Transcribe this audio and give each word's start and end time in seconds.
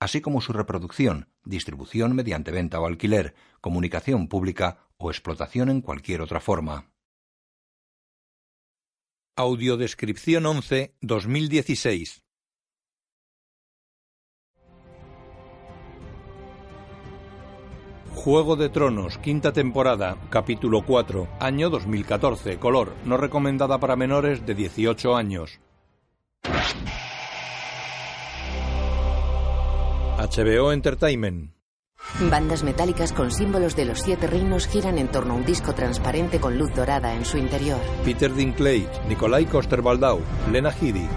así 0.00 0.20
como 0.20 0.40
su 0.40 0.52
reproducción, 0.52 1.28
distribución 1.44 2.14
mediante 2.14 2.50
venta 2.50 2.80
o 2.80 2.86
alquiler, 2.86 3.34
comunicación 3.60 4.28
pública 4.28 4.88
o 4.96 5.10
explotación 5.10 5.70
en 5.70 5.80
cualquier 5.80 6.20
otra 6.22 6.40
forma. 6.40 6.90
Audiodescripción 9.36 10.46
11 10.46 10.96
2016 11.02 12.22
Juego 18.26 18.56
de 18.56 18.70
Tronos, 18.70 19.18
quinta 19.18 19.52
temporada, 19.52 20.16
capítulo 20.30 20.82
4, 20.84 21.28
año 21.38 21.70
2014, 21.70 22.58
color, 22.58 22.92
no 23.04 23.18
recomendada 23.18 23.78
para 23.78 23.94
menores 23.94 24.44
de 24.44 24.54
18 24.56 25.14
años. 25.14 25.60
HBO 30.26 30.72
Entertainment. 30.72 31.52
Bandas 32.30 32.64
metálicas 32.64 33.12
con 33.12 33.30
símbolos 33.30 33.76
de 33.76 33.84
los 33.84 34.00
siete 34.00 34.26
reinos 34.26 34.66
giran 34.66 34.98
en 34.98 35.08
torno 35.08 35.34
a 35.34 35.36
un 35.36 35.44
disco 35.44 35.72
transparente 35.72 36.40
con 36.40 36.58
luz 36.58 36.74
dorada 36.74 37.14
en 37.14 37.24
su 37.24 37.38
interior. 37.38 37.78
Peter 38.04 38.32
Dinklage, 38.34 38.90
Nikolai 39.08 39.46
Coster-Waldau, 39.46 40.20
Lena 40.50 40.70
Headey. 40.70 41.08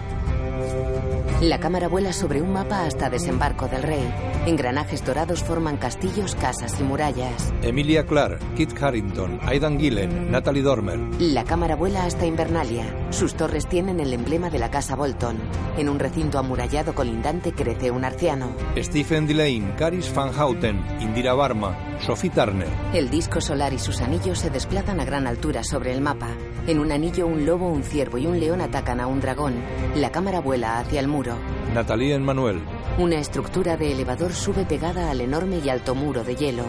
La 1.42 1.59
cámara 1.59 1.88
vuela 1.88 2.14
sobre 2.14 2.42
un 2.42 2.53
mapa 2.53 2.86
hasta 2.86 3.09
desembarco 3.09 3.67
del 3.67 3.81
rey. 3.81 4.14
Engranajes 4.45 5.06
dorados 5.06 5.44
forman 5.44 5.78
castillos, 5.78 6.36
casas 6.36 6.80
y 6.80 6.84
murallas. 6.84 7.54
Emilia 7.62 8.06
Clarke, 8.06 8.44
Kit 8.56 8.81
Harrington, 8.81 9.40
Aidan 9.44 9.80
Gillen, 9.80 10.31
Natalie 10.31 10.64
Dormer. 10.64 11.00
La 11.20 11.44
cámara 11.44 11.76
vuela 11.76 12.06
hasta 12.06 12.26
Invernalia. 12.26 12.86
Sus 13.12 13.36
torres 13.36 13.68
tienen 13.68 14.00
el 14.00 14.14
emblema 14.14 14.50
de 14.50 14.59
la 14.59 14.72
casa 14.72 14.96
Bolton. 14.96 15.38
En 15.78 15.90
un 15.90 16.00
recinto 16.00 16.40
amurallado 16.40 16.96
colindante 16.96 17.52
crece 17.52 17.92
un 17.92 18.06
arciano. 18.06 18.56
Stephen 18.78 19.28
Delane, 19.28 19.76
Caris 19.78 20.14
Van 20.14 20.31
Houten, 20.31 20.81
Indira 21.00 21.34
Varma, 21.34 21.78
Sophie 22.00 22.30
Turner. 22.30 22.70
El 22.94 23.09
disco 23.09 23.42
solar 23.42 23.74
y 23.74 23.80
sus 23.80 24.02
anillos 24.02 24.40
se 24.40 24.50
desplazan 24.50 25.00
a 25.00 25.06
gran 25.06 25.28
altura 25.28 25.64
sobre 25.64 25.94
el 25.94 26.02
mapa. 26.02 26.30
En 26.66 26.80
un 26.80 26.92
anillo 26.92 27.28
un 27.28 27.46
lobo, 27.46 27.68
un 27.70 27.84
ciervo 27.84 28.18
y 28.18 28.26
un 28.26 28.40
león 28.40 28.62
atacan 28.62 29.00
a 29.00 29.08
un 29.08 29.20
dragón. 29.20 29.56
La 29.96 30.12
cámara 30.12 30.40
vuela 30.40 30.80
hacia 30.80 31.00
el 31.00 31.08
muro. 31.08 31.36
Natalie 31.74 32.16
Emmanuel. 32.16 32.62
Una 32.98 33.20
estructura 33.20 33.78
de 33.78 33.92
elevador 33.92 34.28
sube 34.33 34.66
pegada 34.66 35.09
al 35.11 35.22
enorme 35.22 35.59
y 35.63 35.69
alto 35.69 35.95
muro 35.95 36.23
de 36.23 36.35
hielo. 36.35 36.66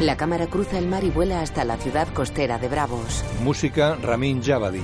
La 0.00 0.16
cámara 0.16 0.46
cruza 0.46 0.78
el 0.78 0.86
mar 0.86 1.02
y 1.04 1.10
vuela 1.10 1.40
hasta 1.40 1.64
la 1.64 1.76
ciudad 1.76 2.08
costera 2.14 2.58
de 2.58 2.68
Bravos. 2.68 3.24
Música 3.42 3.96
Ramin 3.96 4.42
Javadi. 4.42 4.82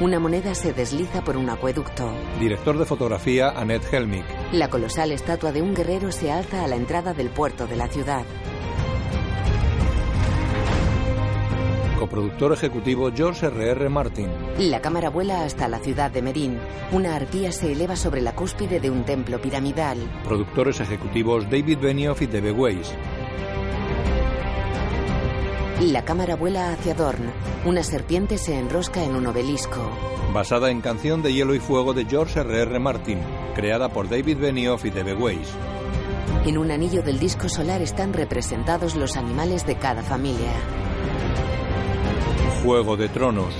Una 0.00 0.18
moneda 0.18 0.54
se 0.54 0.72
desliza 0.72 1.22
por 1.22 1.36
un 1.36 1.50
acueducto. 1.50 2.10
Director 2.40 2.78
de 2.78 2.86
fotografía 2.86 3.50
Annette 3.50 3.92
Helmich. 3.92 4.24
La 4.50 4.70
colosal 4.70 5.12
estatua 5.12 5.52
de 5.52 5.62
un 5.62 5.74
guerrero 5.74 6.10
se 6.10 6.32
alza 6.32 6.64
a 6.64 6.68
la 6.68 6.76
entrada 6.76 7.12
del 7.12 7.28
puerto 7.28 7.66
de 7.66 7.76
la 7.76 7.86
ciudad. 7.86 8.24
Coproductor 12.10 12.52
ejecutivo 12.52 13.12
George 13.14 13.46
R.R. 13.46 13.88
Martin. 13.88 14.28
La 14.58 14.80
cámara 14.80 15.10
vuela 15.10 15.44
hasta 15.44 15.68
la 15.68 15.78
ciudad 15.78 16.10
de 16.10 16.22
Merín. 16.22 16.58
Una 16.90 17.14
arpía 17.14 17.52
se 17.52 17.70
eleva 17.70 17.94
sobre 17.94 18.20
la 18.20 18.34
cúspide 18.34 18.80
de 18.80 18.90
un 18.90 19.04
templo 19.04 19.40
piramidal. 19.40 19.96
Productores 20.24 20.80
ejecutivos 20.80 21.44
David 21.44 21.78
Benioff 21.78 22.20
y 22.20 22.26
D.B. 22.26 22.50
Weiss. 22.50 22.92
La 25.82 26.04
cámara 26.04 26.34
vuela 26.34 26.72
hacia 26.72 26.94
Dorn. 26.94 27.30
Una 27.64 27.84
serpiente 27.84 28.38
se 28.38 28.58
enrosca 28.58 29.04
en 29.04 29.14
un 29.14 29.28
obelisco. 29.28 29.80
Basada 30.32 30.72
en 30.72 30.80
Canción 30.80 31.22
de 31.22 31.32
Hielo 31.32 31.54
y 31.54 31.60
Fuego 31.60 31.94
de 31.94 32.06
George 32.06 32.40
R.R. 32.40 32.76
Martin, 32.80 33.20
creada 33.54 33.88
por 33.88 34.08
David 34.08 34.38
Benioff 34.38 34.84
y 34.84 34.90
D.B. 34.90 35.14
Weiss. 35.14 35.48
En 36.44 36.58
un 36.58 36.72
anillo 36.72 37.02
del 37.02 37.20
disco 37.20 37.48
solar 37.48 37.82
están 37.82 38.12
representados 38.12 38.96
los 38.96 39.16
animales 39.16 39.64
de 39.64 39.76
cada 39.76 40.02
familia. 40.02 40.50
Juego 42.62 42.98
de 42.98 43.08
Tronos. 43.08 43.54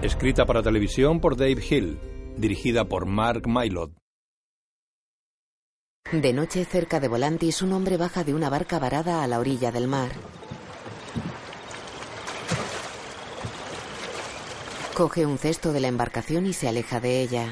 Escrita 0.00 0.46
para 0.46 0.62
televisión 0.62 1.20
por 1.20 1.36
Dave 1.36 1.62
Hill. 1.68 1.98
Dirigida 2.38 2.86
por 2.86 3.04
Mark 3.04 3.46
Mylod. 3.46 3.90
De 6.10 6.32
noche, 6.32 6.64
cerca 6.64 6.98
de 6.98 7.08
Volantis, 7.08 7.60
un 7.60 7.74
hombre 7.74 7.98
baja 7.98 8.24
de 8.24 8.32
una 8.32 8.48
barca 8.48 8.78
varada 8.78 9.22
a 9.22 9.26
la 9.26 9.38
orilla 9.38 9.70
del 9.70 9.86
mar. 9.86 10.12
Coge 14.94 15.26
un 15.26 15.36
cesto 15.36 15.74
de 15.74 15.80
la 15.80 15.88
embarcación 15.88 16.46
y 16.46 16.54
se 16.54 16.68
aleja 16.68 17.00
de 17.00 17.20
ella. 17.20 17.48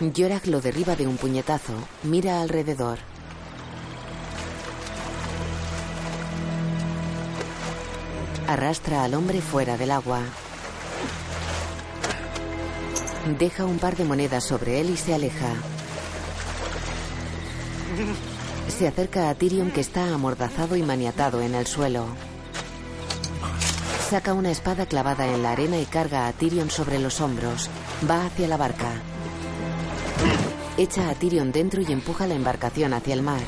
Yorak 0.00 0.46
lo 0.46 0.60
derriba 0.60 0.94
de 0.94 1.08
un 1.08 1.16
puñetazo. 1.16 1.74
Mira 2.04 2.42
alrededor. 2.42 2.98
Arrastra 8.52 9.02
al 9.02 9.14
hombre 9.14 9.40
fuera 9.40 9.78
del 9.78 9.90
agua. 9.90 10.20
Deja 13.38 13.64
un 13.64 13.78
par 13.78 13.96
de 13.96 14.04
monedas 14.04 14.44
sobre 14.44 14.78
él 14.78 14.90
y 14.90 14.98
se 14.98 15.14
aleja. 15.14 15.54
Se 18.68 18.86
acerca 18.86 19.30
a 19.30 19.34
Tyrion 19.34 19.70
que 19.70 19.80
está 19.80 20.12
amordazado 20.12 20.76
y 20.76 20.82
maniatado 20.82 21.40
en 21.40 21.54
el 21.54 21.66
suelo. 21.66 22.04
Saca 24.10 24.34
una 24.34 24.50
espada 24.50 24.84
clavada 24.84 25.26
en 25.26 25.42
la 25.42 25.52
arena 25.52 25.78
y 25.78 25.86
carga 25.86 26.26
a 26.26 26.32
Tyrion 26.34 26.70
sobre 26.70 26.98
los 26.98 27.22
hombros. 27.22 27.70
Va 28.08 28.26
hacia 28.26 28.48
la 28.48 28.58
barca. 28.58 28.90
Echa 30.76 31.08
a 31.08 31.14
Tyrion 31.14 31.52
dentro 31.52 31.80
y 31.80 31.90
empuja 31.90 32.26
la 32.26 32.34
embarcación 32.34 32.92
hacia 32.92 33.14
el 33.14 33.22
mar. 33.22 33.40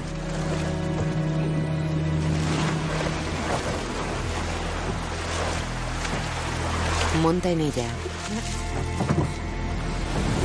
Monta 7.25 7.51
en 7.51 7.63
ella. 7.63 7.87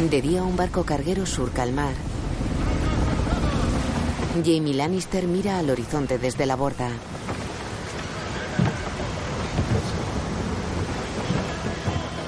De 0.09 0.21
día 0.21 0.43
un 0.43 0.55
barco 0.55 0.85
carguero 0.85 1.25
surca 1.25 1.63
el 1.63 1.73
mar. 1.73 1.91
Jamie 4.45 4.73
Lannister 4.73 5.27
mira 5.27 5.59
al 5.59 5.69
horizonte 5.69 6.17
desde 6.17 6.45
la 6.45 6.55
borda. 6.55 6.89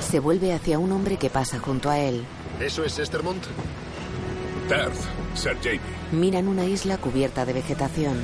Se 0.02 0.20
vuelve 0.20 0.54
hacia 0.54 0.80
un 0.80 0.92
hombre 0.92 1.16
que 1.16 1.30
pasa 1.30 1.58
junto 1.58 1.90
a 1.90 2.00
él. 2.00 2.26
¿Eso 2.60 2.84
es 2.84 3.00
Estermont? 3.00 3.46
Perth, 4.68 5.00
Sir 5.34 5.56
Jamie. 5.64 5.80
Miran 6.12 6.50
una 6.50 6.66
isla 6.66 6.98
cubierta 6.98 7.46
de 7.46 7.54
vegetación. 7.54 8.20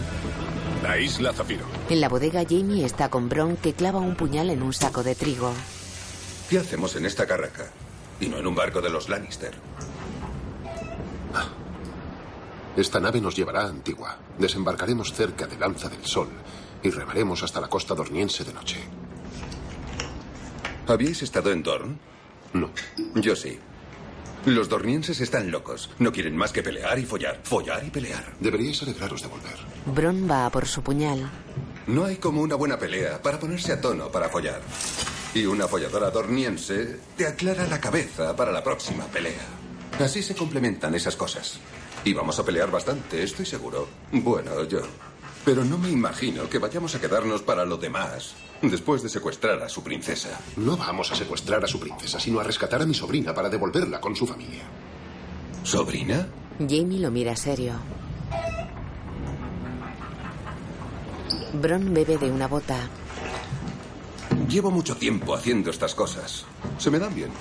La 0.83 0.99
isla 0.99 1.31
Zafiro. 1.31 1.63
En 1.89 2.01
la 2.01 2.09
bodega 2.09 2.43
Jamie 2.43 2.83
está 2.83 3.07
con 3.07 3.29
Bron 3.29 3.55
que 3.55 3.71
clava 3.71 3.99
un 3.99 4.17
puñal 4.17 4.49
en 4.49 4.61
un 4.61 4.73
saco 4.73 5.03
de 5.03 5.15
trigo. 5.15 5.53
¿Qué 6.49 6.57
hacemos 6.57 6.95
en 6.95 7.05
esta 7.05 7.25
carraca? 7.25 7.67
Y 8.19 8.27
no 8.27 8.37
en 8.37 8.47
un 8.47 8.55
barco 8.55 8.81
de 8.81 8.89
los 8.89 9.09
Lannister. 9.09 9.53
Esta 12.75 12.99
nave 12.99 13.19
nos 13.19 13.35
llevará 13.35 13.63
a 13.63 13.69
Antigua. 13.69 14.17
Desembarcaremos 14.37 15.11
cerca 15.11 15.47
de 15.47 15.57
Lanza 15.57 15.89
del 15.89 16.05
Sol 16.05 16.29
y 16.83 16.91
remaremos 16.91 17.41
hasta 17.43 17.59
la 17.59 17.67
costa 17.67 17.95
dorniense 17.95 18.43
de 18.43 18.53
noche. 18.53 18.77
¿Habíais 20.87 21.21
estado 21.23 21.51
en 21.51 21.63
Dorn? 21.63 21.99
No. 22.53 22.69
Yo 23.15 23.35
sí. 23.35 23.59
Los 24.45 24.69
dornienses 24.69 25.19
están 25.19 25.51
locos. 25.51 25.89
No 25.99 26.11
quieren 26.13 26.37
más 26.37 26.53
que 26.53 26.63
pelear 26.63 26.97
y 26.99 27.05
follar. 27.05 27.41
Follar 27.43 27.83
y 27.83 27.89
pelear. 27.89 28.35
Deberíais 28.39 28.81
alegraros 28.83 29.21
de 29.23 29.27
volver. 29.27 29.57
Bron 29.87 30.29
va 30.29 30.45
a 30.45 30.51
por 30.51 30.67
su 30.67 30.81
puñal. 30.83 31.29
No 31.87 32.05
hay 32.05 32.17
como 32.17 32.41
una 32.41 32.55
buena 32.55 32.77
pelea 32.77 33.21
para 33.21 33.39
ponerse 33.39 33.73
a 33.73 33.81
tono 33.81 34.09
para 34.09 34.29
follar. 34.29 34.61
Y 35.37 35.45
una 35.45 35.67
folladora 35.67 36.09
dorniense 36.09 36.99
te 37.15 37.27
aclara 37.27 37.67
la 37.67 37.79
cabeza 37.79 38.35
para 38.35 38.51
la 38.51 38.63
próxima 38.63 39.05
pelea. 39.05 39.45
Así 39.99 40.23
se 40.23 40.33
complementan 40.33 40.95
esas 40.95 41.15
cosas. 41.15 41.59
Y 42.03 42.11
vamos 42.11 42.39
a 42.39 42.43
pelear 42.43 42.71
bastante, 42.71 43.21
estoy 43.21 43.45
seguro. 43.45 43.87
Bueno, 44.11 44.63
yo. 44.63 44.79
Pero 45.45 45.63
no 45.63 45.77
me 45.77 45.91
imagino 45.91 46.49
que 46.49 46.57
vayamos 46.57 46.95
a 46.95 46.99
quedarnos 46.99 47.43
para 47.43 47.65
lo 47.65 47.77
demás 47.77 48.33
después 48.63 49.03
de 49.03 49.09
secuestrar 49.09 49.61
a 49.61 49.69
su 49.69 49.83
princesa. 49.83 50.39
No 50.55 50.75
vamos 50.75 51.11
a 51.11 51.15
secuestrar 51.15 51.63
a 51.63 51.67
su 51.67 51.79
princesa, 51.79 52.19
sino 52.19 52.39
a 52.39 52.43
rescatar 52.43 52.81
a 52.81 52.87
mi 52.87 52.95
sobrina 52.95 53.31
para 53.31 53.47
devolverla 53.47 54.01
con 54.01 54.15
su 54.15 54.25
familia. 54.25 54.63
¿Sobrina? 55.61 56.27
Jamie 56.57 56.99
lo 56.99 57.11
mira 57.11 57.35
serio. 57.35 57.73
Bron 61.53 61.93
bebe 61.93 62.17
de 62.17 62.31
una 62.31 62.47
bota. 62.47 62.89
Llevo 64.47 64.71
mucho 64.71 64.95
tiempo 64.95 65.35
haciendo 65.35 65.69
estas 65.69 65.93
cosas. 65.93 66.45
Se 66.77 66.89
me 66.89 66.99
dan 66.99 67.13
bien. 67.13 67.31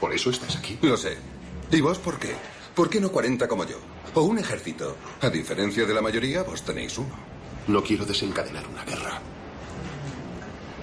Por 0.00 0.14
eso 0.14 0.30
estás 0.30 0.56
aquí. 0.56 0.78
Lo 0.80 0.96
sé. 0.96 1.18
¿Y 1.70 1.80
vos 1.80 1.98
por 1.98 2.18
qué? 2.18 2.34
¿Por 2.74 2.88
qué 2.88 3.00
no 3.00 3.12
40 3.12 3.46
como 3.46 3.66
yo? 3.66 3.76
O 4.14 4.22
un 4.22 4.38
ejército. 4.38 4.96
A 5.20 5.28
diferencia 5.28 5.84
de 5.84 5.92
la 5.92 6.00
mayoría, 6.00 6.42
vos 6.42 6.62
tenéis 6.62 6.96
uno. 6.96 7.14
No 7.68 7.82
quiero 7.82 8.06
desencadenar 8.06 8.66
una 8.66 8.84
guerra. 8.84 9.20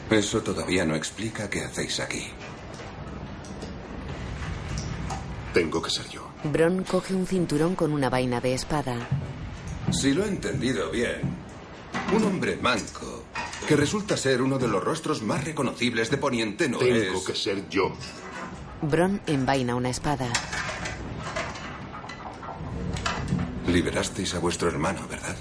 Eso 0.09 0.41
todavía 0.41 0.85
no 0.85 0.95
explica 0.95 1.49
qué 1.49 1.63
hacéis 1.63 1.99
aquí. 1.99 2.27
Tengo 5.53 5.81
que 5.81 5.89
ser 5.89 6.07
yo. 6.09 6.29
Bron 6.43 6.83
coge 6.83 7.13
un 7.13 7.25
cinturón 7.25 7.75
con 7.75 7.91
una 7.91 8.09
vaina 8.09 8.39
de 8.39 8.53
espada. 8.53 8.95
Si 9.91 10.13
lo 10.13 10.25
he 10.25 10.27
entendido 10.27 10.91
bien, 10.91 11.21
un 12.15 12.23
hombre 12.23 12.57
manco 12.61 13.10
que 13.67 13.75
resulta 13.75 14.17
ser 14.17 14.41
uno 14.41 14.57
de 14.57 14.67
los 14.67 14.83
rostros 14.83 15.21
más 15.21 15.43
reconocibles 15.43 16.09
de 16.09 16.17
Poniente 16.17 16.67
no 16.67 16.77
Tengo 16.79 17.19
es... 17.19 17.23
que 17.25 17.35
ser 17.35 17.69
yo. 17.69 17.93
Bron 18.81 19.21
envaina 19.27 19.75
una 19.75 19.89
espada. 19.89 20.27
Liberasteis 23.67 24.33
a 24.33 24.39
vuestro 24.39 24.67
hermano, 24.69 25.07
¿verdad? 25.09 25.35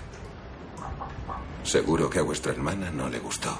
Seguro 1.64 2.08
que 2.10 2.18
a 2.18 2.22
vuestra 2.22 2.52
hermana 2.52 2.90
no 2.90 3.08
le 3.08 3.18
gustó. 3.18 3.58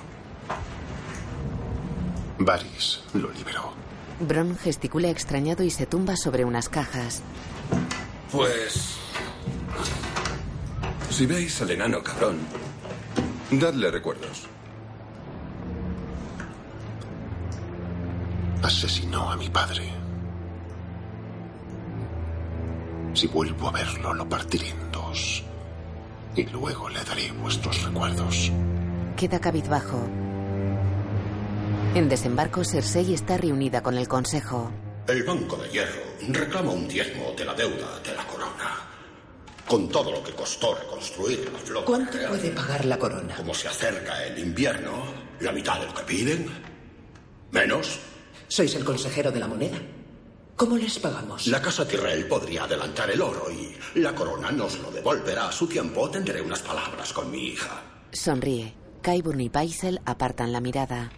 Varys 2.38 3.00
lo 3.14 3.30
liberó. 3.32 3.72
Bron 4.20 4.56
gesticula 4.58 5.08
extrañado 5.08 5.62
y 5.62 5.70
se 5.70 5.86
tumba 5.86 6.16
sobre 6.16 6.44
unas 6.44 6.68
cajas. 6.68 7.22
Pues... 8.30 8.96
Si 11.10 11.26
veis 11.26 11.60
al 11.60 11.70
enano 11.70 12.02
cabrón, 12.02 12.38
dadle 13.50 13.90
recuerdos. 13.90 14.46
Asesinó 18.62 19.30
a 19.30 19.36
mi 19.36 19.48
padre. 19.48 19.90
Si 23.14 23.26
vuelvo 23.26 23.68
a 23.68 23.72
verlo, 23.72 24.14
lo 24.14 24.28
partiré 24.28 24.68
en 24.68 24.92
dos. 24.92 25.44
Y 26.36 26.44
luego 26.44 26.88
le 26.88 27.02
daré 27.02 27.32
vuestros 27.32 27.82
recuerdos. 27.82 28.52
Queda 29.16 29.40
cabizbajo. 29.40 30.08
En 31.94 32.08
desembarco, 32.08 32.62
Cersei 32.64 33.12
está 33.12 33.36
reunida 33.36 33.82
con 33.82 33.96
el 33.96 34.06
consejo. 34.06 34.70
El 35.08 35.24
Banco 35.24 35.56
de 35.56 35.68
Hierro 35.70 36.02
reclama 36.28 36.70
un 36.70 36.86
diezmo 36.86 37.32
de 37.36 37.44
la 37.44 37.54
deuda 37.54 37.98
de 38.04 38.14
la 38.14 38.24
corona. 38.26 38.39
Con 39.70 39.88
todo 39.88 40.10
lo 40.10 40.20
que 40.20 40.32
costó 40.32 40.74
reconstruir 40.74 41.48
la 41.52 41.58
flota 41.60 41.86
¿Cuánto 41.86 42.18
real, 42.18 42.30
puede 42.30 42.50
pagar 42.50 42.84
la 42.86 42.98
corona? 42.98 43.36
Como 43.36 43.54
se 43.54 43.68
acerca 43.68 44.26
el 44.26 44.36
invierno, 44.40 45.04
la 45.38 45.52
mitad 45.52 45.78
de 45.78 45.86
lo 45.86 45.94
que 45.94 46.02
piden. 46.02 46.50
Menos. 47.52 48.00
Sois 48.48 48.74
el 48.74 48.84
consejero 48.84 49.30
de 49.30 49.38
la 49.38 49.46
moneda. 49.46 49.78
¿Cómo 50.56 50.76
les 50.76 50.98
pagamos? 50.98 51.46
La 51.46 51.62
casa 51.62 51.86
Tyrell 51.86 52.26
podría 52.26 52.64
adelantar 52.64 53.12
el 53.12 53.22
oro 53.22 53.46
y 53.48 54.00
la 54.00 54.12
corona 54.12 54.50
nos 54.50 54.76
lo 54.80 54.90
devolverá 54.90 55.46
a 55.46 55.52
su 55.52 55.68
tiempo. 55.68 56.10
Tendré 56.10 56.42
unas 56.42 56.62
palabras 56.62 57.12
con 57.12 57.30
mi 57.30 57.50
hija. 57.50 57.80
Sonríe. 58.10 58.74
Qyburn 59.02 59.40
y 59.40 59.50
Paisel 59.50 60.00
apartan 60.04 60.50
la 60.50 60.60
mirada. 60.60 61.12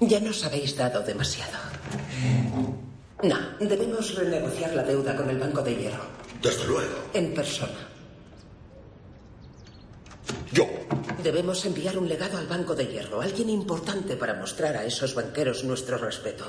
Ya 0.00 0.20
nos 0.20 0.42
habéis 0.42 0.74
dado 0.74 1.02
demasiado. 1.02 1.58
No, 3.22 3.38
debemos 3.60 4.14
renegociar 4.14 4.74
la 4.74 4.82
deuda 4.82 5.16
con 5.16 5.30
el 5.30 5.38
Banco 5.38 5.62
de 5.62 5.74
Hierro. 5.76 6.04
Desde 6.42 6.66
luego. 6.66 7.10
En 7.14 7.32
persona. 7.32 7.88
Yo. 10.52 10.68
Debemos 11.22 11.64
enviar 11.64 11.96
un 11.96 12.08
legado 12.08 12.36
al 12.36 12.46
Banco 12.46 12.74
de 12.74 12.86
Hierro, 12.86 13.22
alguien 13.22 13.48
importante 13.48 14.16
para 14.16 14.34
mostrar 14.34 14.76
a 14.76 14.84
esos 14.84 15.14
banqueros 15.14 15.64
nuestro 15.64 15.96
respeto. 15.96 16.44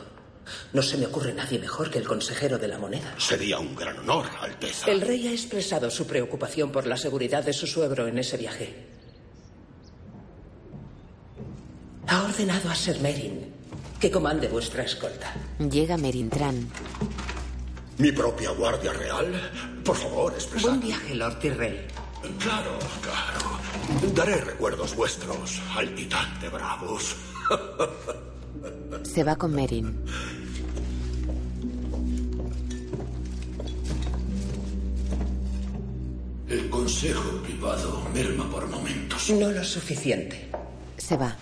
No 0.73 0.81
se 0.81 0.97
me 0.97 1.05
ocurre 1.05 1.33
nadie 1.33 1.59
mejor 1.59 1.89
que 1.89 1.97
el 1.97 2.07
consejero 2.07 2.57
de 2.57 2.67
la 2.67 2.77
moneda. 2.77 3.15
Sería 3.17 3.57
un 3.59 3.75
gran 3.75 3.97
honor, 3.99 4.25
Alteza. 4.41 4.91
El 4.91 5.01
rey 5.01 5.27
ha 5.27 5.31
expresado 5.31 5.89
su 5.89 6.05
preocupación 6.05 6.71
por 6.71 6.85
la 6.85 6.97
seguridad 6.97 7.43
de 7.43 7.53
su 7.53 7.67
suegro 7.67 8.07
en 8.07 8.19
ese 8.19 8.37
viaje. 8.37 8.89
Ha 12.07 12.23
ordenado 12.23 12.69
a 12.69 12.75
Ser 12.75 12.99
Merin 12.99 13.54
que 13.99 14.11
comande 14.11 14.47
vuestra 14.47 14.83
escolta. 14.83 15.33
Llega 15.59 15.97
Merintran. 15.97 16.69
¿Mi 17.97 18.11
propia 18.11 18.51
guardia 18.51 18.91
real? 18.93 19.51
Por 19.83 19.95
favor, 19.95 20.33
expresad. 20.33 20.69
Buen 20.69 20.81
viaje, 20.81 21.15
Lord 21.15 21.39
Tyrrell. 21.39 21.87
Claro, 22.39 22.77
claro. 23.01 24.13
Daré 24.13 24.41
recuerdos 24.41 24.95
vuestros 24.95 25.61
al 25.75 25.93
titán 25.95 26.39
de 26.41 26.49
Bravos. 26.49 27.15
Se 29.03 29.23
va 29.23 29.35
con 29.35 29.53
Merin. 29.53 30.03
El 36.49 36.69
consejo 36.69 37.41
privado 37.43 38.07
merma 38.13 38.49
por 38.49 38.67
momentos. 38.67 39.29
No 39.29 39.51
lo 39.51 39.63
suficiente. 39.63 40.49
Se 40.97 41.17
va. 41.17 41.35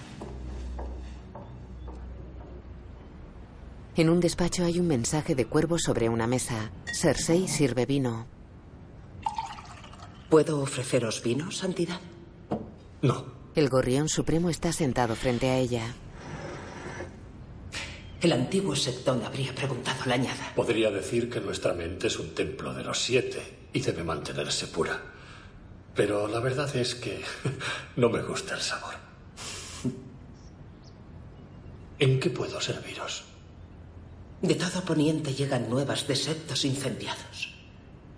En 3.96 4.10
un 4.10 4.20
despacho 4.20 4.66
hay 4.66 4.80
un 4.80 4.88
mensaje 4.88 5.36
de 5.36 5.46
cuervo 5.46 5.78
sobre 5.78 6.10
una 6.10 6.26
mesa. 6.26 6.72
Cersei 6.92 7.48
sirve 7.48 7.86
vino. 7.86 8.26
¿Puedo 10.30 10.62
ofreceros 10.62 11.22
vino, 11.22 11.52
Santidad? 11.52 12.02
No. 13.04 13.26
El 13.54 13.70
gorrión 13.70 14.10
supremo 14.10 14.50
está 14.50 14.74
sentado 14.74 15.16
frente 15.16 15.52
a 15.52 15.58
ella. 15.60 15.94
El 18.20 18.32
antiguo 18.32 18.76
Septón 18.76 19.24
habría 19.24 19.54
preguntado 19.54 20.06
la 20.08 20.16
añada. 20.16 20.54
Podría 20.56 20.90
decir 20.90 21.30
que 21.30 21.40
nuestra 21.40 21.74
mente 21.74 22.08
es 22.08 22.18
un 22.18 22.34
templo 22.34 22.74
de 22.74 22.84
los 22.84 22.98
siete 22.98 23.68
y 23.74 23.82
debe 23.82 24.04
mantenerse 24.04 24.66
pura. 24.68 25.00
Pero 25.94 26.28
la 26.28 26.40
verdad 26.40 26.76
es 26.76 26.96
que 26.96 27.22
no 27.96 28.10
me 28.10 28.24
gusta 28.24 28.56
el 28.56 28.62
sabor. 28.62 28.96
¿En 32.00 32.20
qué 32.20 32.32
puedo 32.32 32.60
serviros? 32.60 33.33
De 34.44 34.56
todo 34.56 34.84
Poniente 34.84 35.34
llegan 35.34 35.70
nuevas 35.70 36.06
de 36.06 36.18
septos 36.18 36.66
incendiados. 36.66 37.56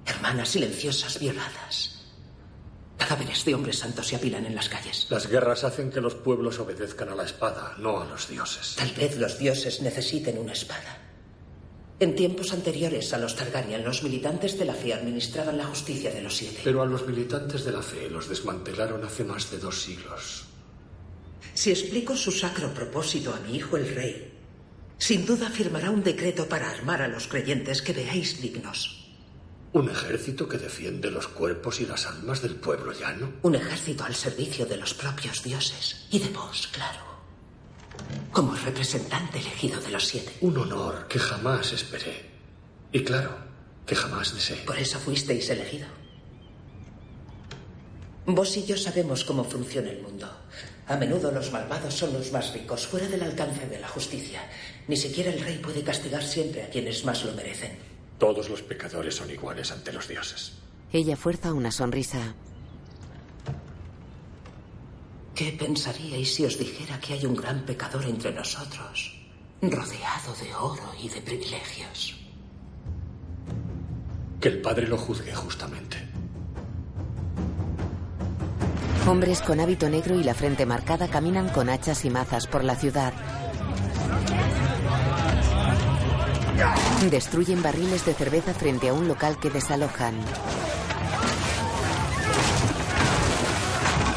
Hermanas 0.07 0.49
silenciosas 0.49 1.19
violadas. 1.19 2.01
Cadáveres 2.97 3.45
de 3.45 3.53
hombres 3.53 3.77
santos 3.77 4.07
se 4.07 4.15
apilan 4.15 4.43
en 4.47 4.55
las 4.55 4.67
calles. 4.67 5.05
Las 5.11 5.27
guerras 5.27 5.63
hacen 5.63 5.91
que 5.91 6.01
los 6.01 6.15
pueblos 6.15 6.57
obedezcan 6.57 7.09
a 7.09 7.15
la 7.15 7.25
espada, 7.25 7.75
no 7.77 8.01
a 8.01 8.05
los 8.05 8.27
dioses. 8.27 8.73
Tal 8.75 8.91
vez 8.93 9.17
los 9.17 9.37
dioses 9.37 9.83
necesiten 9.83 10.39
una 10.39 10.53
espada. 10.53 10.97
En 11.99 12.15
tiempos 12.15 12.53
anteriores 12.53 13.13
a 13.13 13.19
los 13.19 13.35
Targaryen, 13.35 13.85
los 13.85 14.01
militantes 14.01 14.57
de 14.57 14.65
la 14.65 14.73
fe 14.73 14.95
administraban 14.95 15.59
la 15.59 15.65
justicia 15.65 16.09
de 16.09 16.23
los 16.23 16.35
siete. 16.35 16.61
Pero 16.63 16.81
a 16.81 16.87
los 16.87 17.05
militantes 17.05 17.63
de 17.65 17.71
la 17.71 17.83
fe 17.83 18.09
los 18.09 18.27
desmantelaron 18.27 19.03
hace 19.03 19.23
más 19.23 19.51
de 19.51 19.59
dos 19.59 19.79
siglos. 19.79 20.45
Si 21.53 21.69
explico 21.69 22.15
su 22.15 22.31
sacro 22.31 22.73
propósito 22.73 23.31
a 23.31 23.39
mi 23.41 23.57
hijo 23.57 23.77
el 23.77 23.93
rey, 23.93 24.34
sin 24.97 25.25
duda 25.25 25.49
firmará 25.49 25.91
un 25.91 26.03
decreto 26.03 26.47
para 26.47 26.69
armar 26.69 27.01
a 27.01 27.07
los 27.07 27.27
creyentes 27.27 27.81
que 27.81 27.93
veáis 27.93 28.41
dignos. 28.41 29.05
¿Un 29.73 29.89
ejército 29.89 30.47
que 30.47 30.57
defiende 30.57 31.11
los 31.11 31.27
cuerpos 31.27 31.81
y 31.81 31.85
las 31.85 32.05
almas 32.05 32.41
del 32.41 32.55
pueblo 32.55 32.93
llano? 32.93 33.33
Un 33.41 33.55
ejército 33.55 34.05
al 34.05 34.15
servicio 34.15 34.65
de 34.65 34.77
los 34.77 34.93
propios 34.93 35.43
dioses. 35.43 36.07
Y 36.11 36.19
de 36.19 36.29
vos, 36.29 36.67
claro. 36.67 37.01
Como 38.31 38.55
representante 38.55 39.39
elegido 39.39 39.81
de 39.81 39.91
los 39.91 40.05
siete. 40.05 40.31
Un 40.41 40.57
honor 40.57 41.07
que 41.09 41.19
jamás 41.19 41.73
esperé. 41.73 42.31
Y 42.93 43.03
claro, 43.03 43.35
que 43.85 43.95
jamás 43.95 44.33
deseé. 44.33 44.63
Por 44.63 44.77
eso 44.77 44.97
fuisteis 44.97 45.49
elegido. 45.49 45.87
Vos 48.27 48.55
y 48.57 48.65
yo 48.65 48.77
sabemos 48.77 49.23
cómo 49.25 49.43
funciona 49.43 49.89
el 49.89 50.01
mundo. 50.01 50.27
A 50.87 50.95
menudo 50.95 51.31
los 51.31 51.51
malvados 51.51 51.93
son 51.93 52.13
los 52.13 52.31
más 52.31 52.53
ricos, 52.53 52.87
fuera 52.87 53.07
del 53.07 53.23
alcance 53.23 53.67
de 53.67 53.79
la 53.79 53.87
justicia. 53.87 54.41
Ni 54.87 54.97
siquiera 54.97 55.31
el 55.31 55.41
rey 55.41 55.57
puede 55.57 55.83
castigar 55.83 56.23
siempre 56.23 56.63
a 56.63 56.69
quienes 56.69 57.03
más 57.05 57.23
lo 57.25 57.33
merecen. 57.33 57.77
Todos 58.19 58.49
los 58.49 58.61
pecadores 58.61 59.15
son 59.15 59.29
iguales 59.29 59.71
ante 59.71 59.91
los 59.91 60.07
dioses. 60.07 60.53
Ella 60.93 61.17
fuerza 61.17 61.53
una 61.53 61.71
sonrisa. 61.71 62.35
¿Qué 65.33 65.51
pensaríais 65.51 66.33
si 66.33 66.45
os 66.45 66.57
dijera 66.57 66.99
que 66.99 67.13
hay 67.13 67.25
un 67.25 67.35
gran 67.35 67.65
pecador 67.65 68.05
entre 68.05 68.31
nosotros, 68.31 69.19
rodeado 69.61 70.33
de 70.41 70.55
oro 70.55 70.93
y 71.01 71.09
de 71.09 71.21
privilegios? 71.21 72.15
Que 74.39 74.47
el 74.47 74.61
Padre 74.61 74.87
lo 74.87 74.97
juzgue 74.97 75.33
justamente. 75.33 75.97
Hombres 79.07 79.41
con 79.41 79.59
hábito 79.59 79.89
negro 79.89 80.15
y 80.15 80.23
la 80.23 80.33
frente 80.33 80.65
marcada 80.65 81.07
caminan 81.07 81.49
con 81.49 81.69
hachas 81.69 82.05
y 82.05 82.09
mazas 82.09 82.47
por 82.47 82.63
la 82.63 82.75
ciudad. 82.75 83.13
Destruyen 87.09 87.61
barriles 87.61 88.05
de 88.05 88.13
cerveza 88.13 88.53
frente 88.53 88.89
a 88.89 88.93
un 88.93 89.07
local 89.07 89.37
que 89.39 89.49
desalojan. 89.49 90.15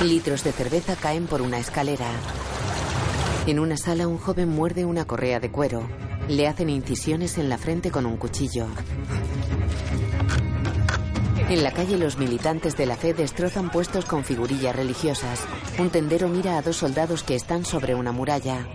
Litros 0.01 0.45
de 0.45 0.53
cerveza 0.53 0.97
caen 0.97 1.27
por 1.27 1.43
una 1.43 1.59
escalera. 1.59 2.07
En 3.47 3.59
una 3.59 3.77
sala 3.77 4.07
un 4.07 4.19
joven 4.19 4.49
muerde 4.49 4.85
una 4.85 5.05
correa 5.05 5.41
de 5.41 5.51
cuero. 5.51 5.89
Le 6.29 6.47
hacen 6.47 6.71
incisiones 6.71 7.39
en 7.39 7.49
la 7.49 7.59
frente 7.59 7.91
con 7.91 8.07
un 8.07 8.17
cuchillo. 8.17 8.67
En 11.49 11.63
la 11.63 11.73
calle 11.73 11.97
los 11.97 12.19
militantes 12.19 12.77
de 12.77 12.85
la 12.85 12.97
fe 12.97 13.15
destrozan 13.15 13.71
puestos 13.71 14.05
con 14.05 14.23
figurillas 14.23 14.77
religiosas. 14.77 15.41
Un 15.79 15.89
tendero 15.89 16.29
mira 16.29 16.59
a 16.59 16.63
dos 16.63 16.77
soldados 16.77 17.23
que 17.23 17.35
están 17.35 17.65
sobre 17.65 17.95
una 17.95 18.13
muralla. 18.13 18.67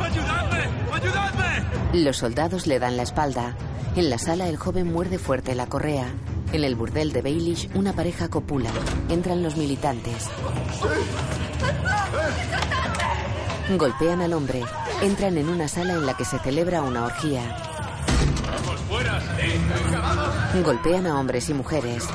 ¡Ayudadme! 0.00 0.68
¡Ayudadme! 0.92 2.02
Los 2.04 2.18
soldados 2.18 2.66
le 2.66 2.78
dan 2.78 2.96
la 2.96 3.02
espalda. 3.02 3.54
En 3.96 4.10
la 4.10 4.18
sala 4.18 4.48
el 4.48 4.56
joven 4.56 4.92
muerde 4.92 5.18
fuerte 5.18 5.54
la 5.54 5.66
correa. 5.66 6.06
En 6.52 6.64
el 6.64 6.74
burdel 6.74 7.12
de 7.12 7.22
Baelish 7.22 7.68
una 7.74 7.92
pareja 7.92 8.28
copula. 8.28 8.70
Entran 9.08 9.42
los 9.42 9.56
militantes. 9.56 10.28
Golpean 13.76 14.20
al 14.20 14.32
hombre. 14.32 14.62
Entran 15.02 15.38
en 15.38 15.48
una 15.48 15.68
sala 15.68 15.94
en 15.94 16.06
la 16.06 16.16
que 16.16 16.24
se 16.24 16.38
celebra 16.38 16.82
una 16.82 17.04
orgía. 17.04 17.56
Golpean 20.64 21.06
a 21.06 21.18
hombres 21.18 21.48
y 21.48 21.54
mujeres. 21.54 22.06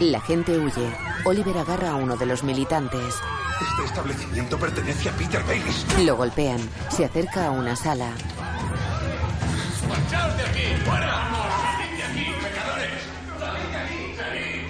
La 0.00 0.20
gente 0.20 0.58
huye. 0.58 1.11
Oliver 1.24 1.56
agarra 1.56 1.90
a 1.90 1.94
uno 1.94 2.16
de 2.16 2.26
los 2.26 2.42
militantes. 2.42 3.14
Este 3.60 3.84
establecimiento 3.84 4.58
pertenece 4.58 5.08
a 5.08 5.12
Peter 5.12 5.42
Bayliss. 5.44 5.86
Lo 6.04 6.16
golpean. 6.16 6.58
Se 6.90 7.04
acerca 7.04 7.46
a 7.46 7.50
una 7.50 7.76
sala. 7.76 8.10
¡Marchaos 9.88 10.36
de 10.36 10.42
aquí! 10.42 10.82
¡Fuera! 10.84 11.30
¡Salid 11.62 11.96
de 11.96 12.02
aquí, 12.02 12.26
pecadores! 12.42 13.02
¡Salid 13.38 13.68
de 13.70 13.76
aquí! 13.76 14.14
¡Salid! 14.16 14.62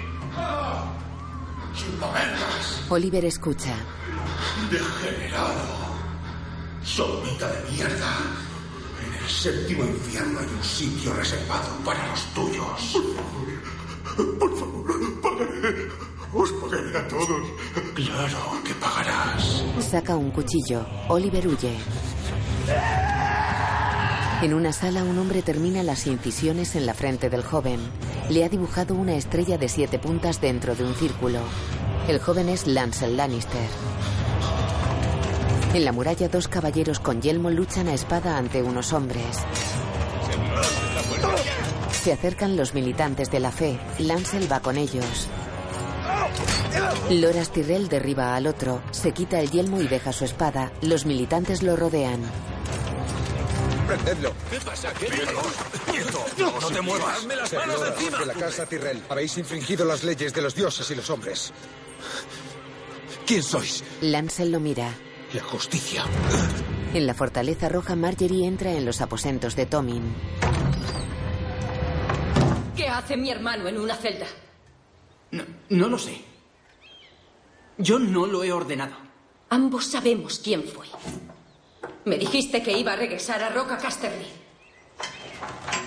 ¡Sin 1.75 1.99
momentos! 1.99 2.83
Oliver 2.89 3.25
escucha. 3.25 3.75
¡Degenerado! 4.69 5.93
¡Somita 6.83 7.47
de 7.47 7.71
mierda! 7.71 8.11
En 9.07 9.13
el 9.23 9.29
séptimo 9.29 9.85
infierno 9.85 10.39
hay 10.39 10.45
un 10.45 10.63
sitio 10.63 11.13
reservado 11.13 11.69
para 11.83 12.07
los 12.07 12.23
tuyos. 12.35 12.97
Por 14.39 14.59
favor, 14.59 15.21
pagaré. 15.21 16.12
Os 16.33 16.51
pagaré 16.53 16.97
a 16.97 17.07
todos. 17.07 17.43
Claro 17.93 18.39
que 18.65 18.73
pagarás. 18.75 19.63
Saca 19.79 20.15
un 20.15 20.31
cuchillo. 20.31 20.85
Oliver 21.09 21.47
huye. 21.47 21.75
En 24.41 24.53
una 24.53 24.73
sala 24.73 25.03
un 25.03 25.17
hombre 25.19 25.41
termina 25.41 25.83
las 25.83 26.07
incisiones 26.07 26.75
en 26.75 26.85
la 26.85 26.93
frente 26.93 27.29
del 27.29 27.43
joven. 27.43 27.79
Le 28.29 28.43
ha 28.43 28.49
dibujado 28.49 28.95
una 28.95 29.15
estrella 29.15 29.57
de 29.57 29.69
siete 29.69 29.99
puntas 29.99 30.41
dentro 30.41 30.75
de 30.75 30.83
un 30.83 30.95
círculo. 30.95 31.39
El 32.07 32.19
joven 32.19 32.49
es 32.49 32.67
Lancel 32.67 33.15
Lannister. 33.15 33.69
En 35.73 35.85
la 35.85 35.91
muralla 35.91 36.29
dos 36.29 36.47
caballeros 36.47 36.99
con 36.99 37.21
yelmo 37.21 37.49
luchan 37.51 37.87
a 37.87 37.93
espada 37.93 38.37
ante 38.37 38.61
unos 38.61 38.91
hombres. 38.91 39.37
Se 41.91 42.11
acercan 42.11 42.57
los 42.57 42.73
militantes 42.73 43.31
de 43.31 43.39
la 43.39 43.51
fe. 43.51 43.79
Lancel 43.99 44.51
va 44.51 44.59
con 44.59 44.77
ellos. 44.77 45.29
Loras 47.11 47.51
Tyrell 47.51 47.87
derriba 47.87 48.35
al 48.35 48.47
otro, 48.47 48.81
se 48.91 49.11
quita 49.11 49.39
el 49.39 49.51
yelmo 49.51 49.81
y 49.81 49.87
deja 49.87 50.11
su 50.13 50.25
espada. 50.25 50.71
Los 50.81 51.05
militantes 51.05 51.61
lo 51.61 51.75
rodean. 51.75 52.21
¡Prendedlo! 53.87 54.33
¿Qué 54.49 54.59
pasa? 54.61 54.93
¿Qué 54.93 55.07
¡Quieto! 55.07 56.25
¡No 56.61 56.67
te 56.69 56.81
muevas! 56.81 57.17
¡Hazme 57.17 57.35
las 57.35 57.53
manos 57.53 57.81
de 57.81 57.87
encima! 57.89 58.19
de 58.19 58.25
la 58.25 58.33
casa 58.33 58.65
Tyrell, 58.65 59.03
habéis 59.09 59.37
infringido 59.37 59.85
las 59.85 60.03
leyes 60.03 60.33
de 60.33 60.41
los 60.41 60.55
dioses 60.55 60.89
y 60.89 60.95
los 60.95 61.09
hombres. 61.09 61.51
¿Quién 63.25 63.43
sois? 63.43 63.83
Lancel 64.01 64.51
lo 64.51 64.59
mira. 64.59 64.89
La 65.33 65.43
justicia. 65.43 66.05
En 66.93 67.07
la 67.07 67.13
fortaleza 67.13 67.69
roja, 67.69 67.95
Marjorie 67.95 68.47
entra 68.47 68.71
en 68.71 68.85
los 68.85 69.01
aposentos 69.01 69.55
de 69.55 69.65
Tommen. 69.65 70.13
¿Qué 72.75 72.87
hace 72.87 73.17
mi 73.17 73.31
hermano 73.31 73.67
en 73.67 73.79
una 73.79 73.95
celda? 73.95 74.27
No, 75.33 75.43
no 75.69 75.87
lo 75.89 75.97
sé. 75.97 76.21
Yo 77.79 77.97
no 77.97 78.27
lo 78.27 78.43
he 78.43 78.51
ordenado. 78.51 78.95
Ambos 79.49 79.87
sabemos 79.87 80.39
quién 80.43 80.63
fue. 80.63 80.85
Me 82.05 82.19
dijiste 82.19 82.61
que 82.61 82.77
iba 82.77 82.93
a 82.93 82.95
regresar 82.95 83.41
a 83.41 83.49
Roca 83.49 83.79
Casterly. 83.79 84.27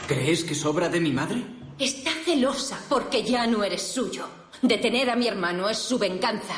¿Crees 0.08 0.42
que 0.42 0.56
sobra 0.56 0.88
de 0.88 0.98
mi 1.00 1.12
madre? 1.12 1.44
Está 1.78 2.10
celosa 2.24 2.80
porque 2.88 3.22
ya 3.22 3.46
no 3.46 3.62
eres 3.62 3.82
suyo. 3.82 4.26
Detener 4.62 5.10
a 5.10 5.16
mi 5.16 5.28
hermano 5.28 5.68
es 5.70 5.78
su 5.78 5.96
venganza. 5.96 6.56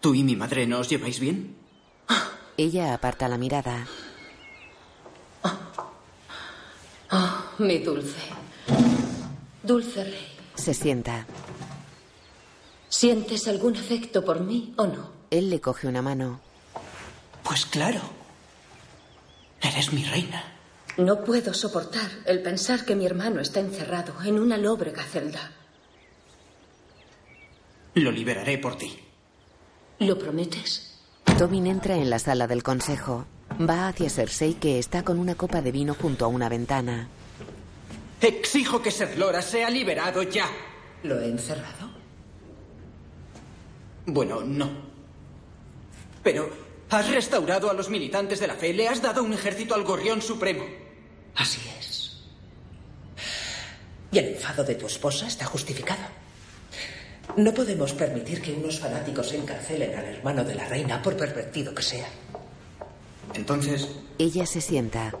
¿Tú 0.00 0.14
y 0.14 0.22
mi 0.22 0.36
madre 0.36 0.68
no 0.68 0.78
os 0.78 0.88
lleváis 0.88 1.18
bien? 1.18 1.56
Ella 2.56 2.94
aparta 2.94 3.26
la 3.28 3.38
mirada. 3.38 3.88
Oh, 7.10 7.44
mi 7.58 7.78
dulce. 7.78 8.20
Dulce 9.64 10.04
rey. 10.04 10.28
Se 10.54 10.74
sienta. 10.74 11.26
¿Sientes 12.96 13.48
algún 13.48 13.76
afecto 13.76 14.24
por 14.24 14.38
mí 14.38 14.72
o 14.76 14.86
no? 14.86 15.10
Él 15.28 15.50
le 15.50 15.60
coge 15.60 15.88
una 15.88 16.00
mano. 16.00 16.38
Pues 17.42 17.66
claro. 17.66 18.00
Eres 19.60 19.92
mi 19.92 20.04
reina. 20.04 20.44
No 20.96 21.24
puedo 21.24 21.52
soportar 21.54 22.08
el 22.24 22.40
pensar 22.40 22.84
que 22.84 22.94
mi 22.94 23.04
hermano 23.04 23.40
está 23.40 23.58
encerrado 23.58 24.14
en 24.22 24.38
una 24.38 24.56
lóbrega 24.58 25.02
celda. 25.02 25.50
Lo 27.94 28.12
liberaré 28.12 28.58
por 28.58 28.78
ti. 28.78 28.96
¿Lo 29.98 30.16
prometes? 30.16 31.00
Tobin 31.36 31.66
entra 31.66 31.96
en 31.96 32.08
la 32.08 32.20
sala 32.20 32.46
del 32.46 32.62
consejo. 32.62 33.26
Va 33.60 33.88
hacia 33.88 34.08
Cersei 34.08 34.54
que 34.54 34.78
está 34.78 35.02
con 35.02 35.18
una 35.18 35.34
copa 35.34 35.62
de 35.62 35.72
vino 35.72 35.94
junto 35.94 36.26
a 36.26 36.28
una 36.28 36.48
ventana. 36.48 37.08
Exijo 38.20 38.80
que 38.80 38.92
Sedlora 38.92 39.42
sea 39.42 39.68
liberado 39.68 40.22
ya. 40.22 40.46
¿Lo 41.02 41.20
he 41.20 41.26
encerrado? 41.26 41.93
Bueno, 44.06 44.40
no. 44.42 44.70
Pero 46.22 46.50
has 46.90 47.10
restaurado 47.10 47.70
a 47.70 47.74
los 47.74 47.88
militantes 47.88 48.40
de 48.40 48.46
la 48.46 48.54
fe, 48.54 48.72
le 48.72 48.88
has 48.88 49.02
dado 49.02 49.22
un 49.22 49.32
ejército 49.32 49.74
al 49.74 49.84
gorrión 49.84 50.22
supremo. 50.22 50.64
Así 51.34 51.60
es. 51.78 52.22
Y 54.12 54.18
el 54.18 54.34
enfado 54.34 54.62
de 54.62 54.76
tu 54.76 54.86
esposa 54.86 55.26
está 55.26 55.44
justificado. 55.46 56.02
No 57.36 57.52
podemos 57.52 57.92
permitir 57.94 58.40
que 58.40 58.52
unos 58.52 58.78
fanáticos 58.78 59.32
encarcelen 59.32 59.96
al 59.98 60.04
hermano 60.04 60.44
de 60.44 60.54
la 60.54 60.68
reina 60.68 61.02
por 61.02 61.16
pervertido 61.16 61.74
que 61.74 61.82
sea. 61.82 62.08
Entonces, 63.34 63.88
Ella 64.18 64.46
se 64.46 64.60
sienta. 64.60 65.12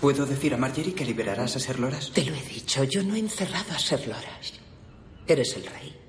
¿puedo 0.00 0.26
decir 0.26 0.52
a 0.52 0.56
Marjorie 0.56 0.94
que 0.94 1.04
liberarás 1.04 1.54
a 1.54 1.60
Ser 1.60 1.78
Loras? 1.78 2.10
Te 2.12 2.24
lo 2.24 2.34
he 2.34 2.42
dicho, 2.42 2.82
yo 2.84 3.04
no 3.04 3.14
he 3.14 3.20
encerrado 3.20 3.72
a 3.72 3.78
Ser 3.78 4.08
Loras. 4.08 4.54
Eres 5.28 5.54
el 5.56 5.64
rey. 5.64 6.01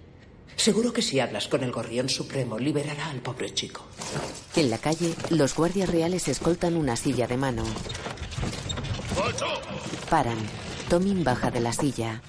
Seguro 0.56 0.94
que 0.94 1.02
si 1.02 1.20
hablas 1.20 1.48
con 1.48 1.64
el 1.64 1.72
gorrión 1.72 2.10
supremo, 2.10 2.58
liberará 2.58 3.10
al 3.10 3.20
pobre 3.20 3.54
chico. 3.54 3.86
En 4.56 4.70
la 4.70 4.78
calle, 4.78 5.14
los 5.30 5.56
guardias 5.56 5.90
reales 5.90 6.28
escoltan 6.28 6.78
una 6.78 6.96
silla 6.96 7.28
de 7.28 7.38
mano. 7.38 7.64
Paran. 10.10 10.38
Tommen 10.90 11.24
baja 11.24 11.50
de 11.50 11.60
la 11.60 11.74
silla. 11.74 12.22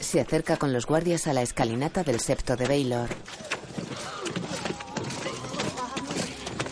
Se 0.00 0.20
acerca 0.20 0.56
con 0.56 0.72
los 0.72 0.86
guardias 0.86 1.26
a 1.26 1.32
la 1.32 1.42
escalinata 1.42 2.02
del 2.02 2.20
septo 2.20 2.56
de 2.56 2.66
Baylor. 2.66 3.08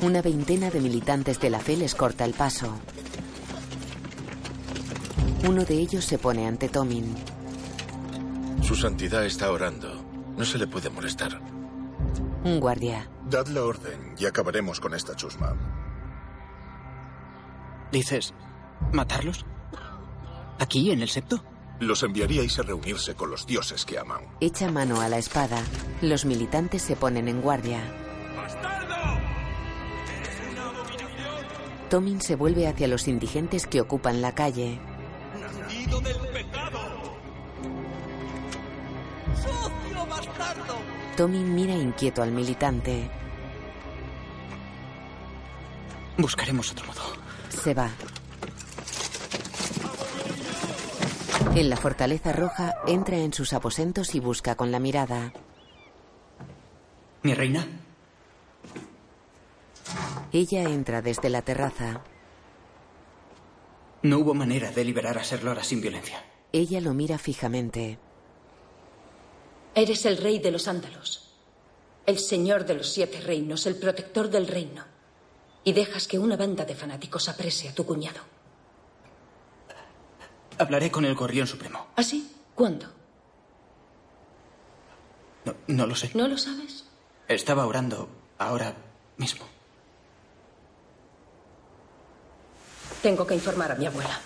Una 0.03 0.23
veintena 0.23 0.71
de 0.71 0.81
militantes 0.81 1.41
de 1.41 1.50
la 1.50 1.61
fe 1.61 1.76
les 1.76 1.95
corta 1.95 2.25
el 2.25 2.35
paso. 2.35 2.79
Uno 5.47 5.65
de 5.65 5.75
ellos 5.75 6.05
se 6.05 6.19
pone 6.19 6.47
ante 6.47 6.69
Tommen. 6.69 7.15
Su 8.62 8.75
santidad 8.75 9.25
está 9.25 9.53
orando. 9.53 10.05
No 10.37 10.45
se 10.45 10.59
le 10.59 10.67
puede 10.67 10.91
molestar. 10.91 11.41
Un 12.43 12.59
guardia. 12.59 13.09
Dad 13.31 13.47
la 13.49 13.62
orden 13.62 14.15
y 14.19 14.26
acabaremos 14.26 14.81
con 14.81 14.93
esta 14.93 15.15
chusma. 15.15 15.55
¿Dices 17.93 18.35
matarlos? 18.93 19.47
¿Aquí, 20.59 20.91
en 20.91 21.03
el 21.03 21.09
septo? 21.09 21.45
Los 21.79 22.03
enviaríais 22.03 22.59
a 22.59 22.62
reunirse 22.62 23.15
con 23.15 23.31
los 23.31 23.47
dioses 23.47 23.85
que 23.85 23.99
aman. 23.99 24.23
Echa 24.41 24.71
mano 24.71 25.00
a 25.00 25.09
la 25.09 25.19
espada. 25.19 25.62
Los 26.03 26.25
militantes 26.25 26.83
se 26.83 26.97
ponen 26.97 27.29
en 27.29 27.41
guardia. 27.41 27.81
Tommen 31.88 32.21
se 32.21 32.35
vuelve 32.35 32.67
hacia 32.67 32.88
los 32.88 33.07
indigentes 33.07 33.69
que 33.69 33.81
ocupan 33.81 34.21
la 34.21 34.35
calle. 34.35 34.81
¡Nacido 35.87 36.00
del 36.00 36.28
pecado! 36.33 36.81
¡Sucio! 39.37 40.07
Tommy 41.16 41.38
mira 41.38 41.75
inquieto 41.75 42.23
al 42.23 42.33
militante. 42.33 43.09
Buscaremos 46.19 46.73
otro 46.73 46.87
modo. 46.87 47.02
Se 47.49 47.73
va. 47.73 47.90
En 51.55 51.71
la 51.71 51.76
fortaleza 51.76 52.33
roja 52.33 52.75
entra 52.87 53.16
en 53.16 53.33
sus 53.33 53.52
aposentos 53.52 54.14
y 54.14 54.21
busca 54.21 54.57
con 54.57 54.73
la 54.73 54.78
mirada. 54.78 55.33
¿Mi 57.23 57.33
reina? 57.35 57.66
Ella 60.33 60.62
entra 60.64 61.00
desde 61.00 61.31
la 61.31 61.43
terraza. 61.43 62.02
No 64.06 64.20
hubo 64.20 64.34
manera 64.34 64.70
de 64.70 64.84
liberar 64.84 65.18
a 65.18 65.25
Ser 65.25 65.42
Lora 65.42 65.64
sin 65.64 65.80
violencia. 65.80 66.25
Ella 66.52 66.80
lo 66.80 66.94
mira 66.94 67.18
fijamente. 67.18 67.98
Eres 69.75 70.06
el 70.06 70.18
rey 70.18 70.38
de 70.38 70.52
los 70.52 70.68
ándalos, 70.68 71.34
el 72.06 72.20
señor 72.20 72.64
de 72.66 72.75
los 72.75 72.88
siete 72.88 73.20
reinos, 73.20 73.66
el 73.66 73.75
protector 73.75 74.30
del 74.30 74.46
reino. 74.46 74.84
Y 75.64 75.72
dejas 75.72 76.06
que 76.06 76.20
una 76.20 76.36
banda 76.36 76.64
de 76.64 76.76
fanáticos 76.76 77.28
aprese 77.28 77.68
a 77.68 77.75
tu 77.75 77.84
cuñado. 77.84 78.20
Hablaré 80.56 80.92
con 80.92 81.04
el 81.04 81.16
Gorrión 81.16 81.48
Supremo. 81.48 81.88
¿Ah, 81.96 82.04
sí? 82.04 82.32
¿Cuándo? 82.54 82.86
No, 85.44 85.54
no 85.66 85.86
lo 85.88 85.96
sé. 85.96 86.12
¿No 86.14 86.28
lo 86.28 86.38
sabes? 86.38 86.84
Estaba 87.26 87.66
orando 87.66 88.08
ahora 88.38 88.76
mismo. 89.16 89.44
Tengo 93.03 93.26
que 93.26 93.35
informar 93.35 93.73
a 93.73 93.75
mi 93.75 93.87
abuela. 93.87 94.21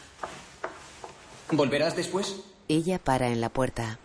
¿Volverás 1.50 1.96
después? 1.96 2.36
Ella 2.68 2.98
para 2.98 3.28
en 3.28 3.40
la 3.40 3.48
puerta. 3.48 3.98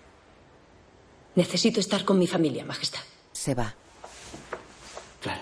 Necesito 1.36 1.80
estar 1.80 2.06
con 2.06 2.18
mi 2.18 2.28
familia, 2.28 2.66
Majestad. 2.66 3.02
Se 3.34 3.54
va. 3.54 3.76
Claro. 5.22 5.42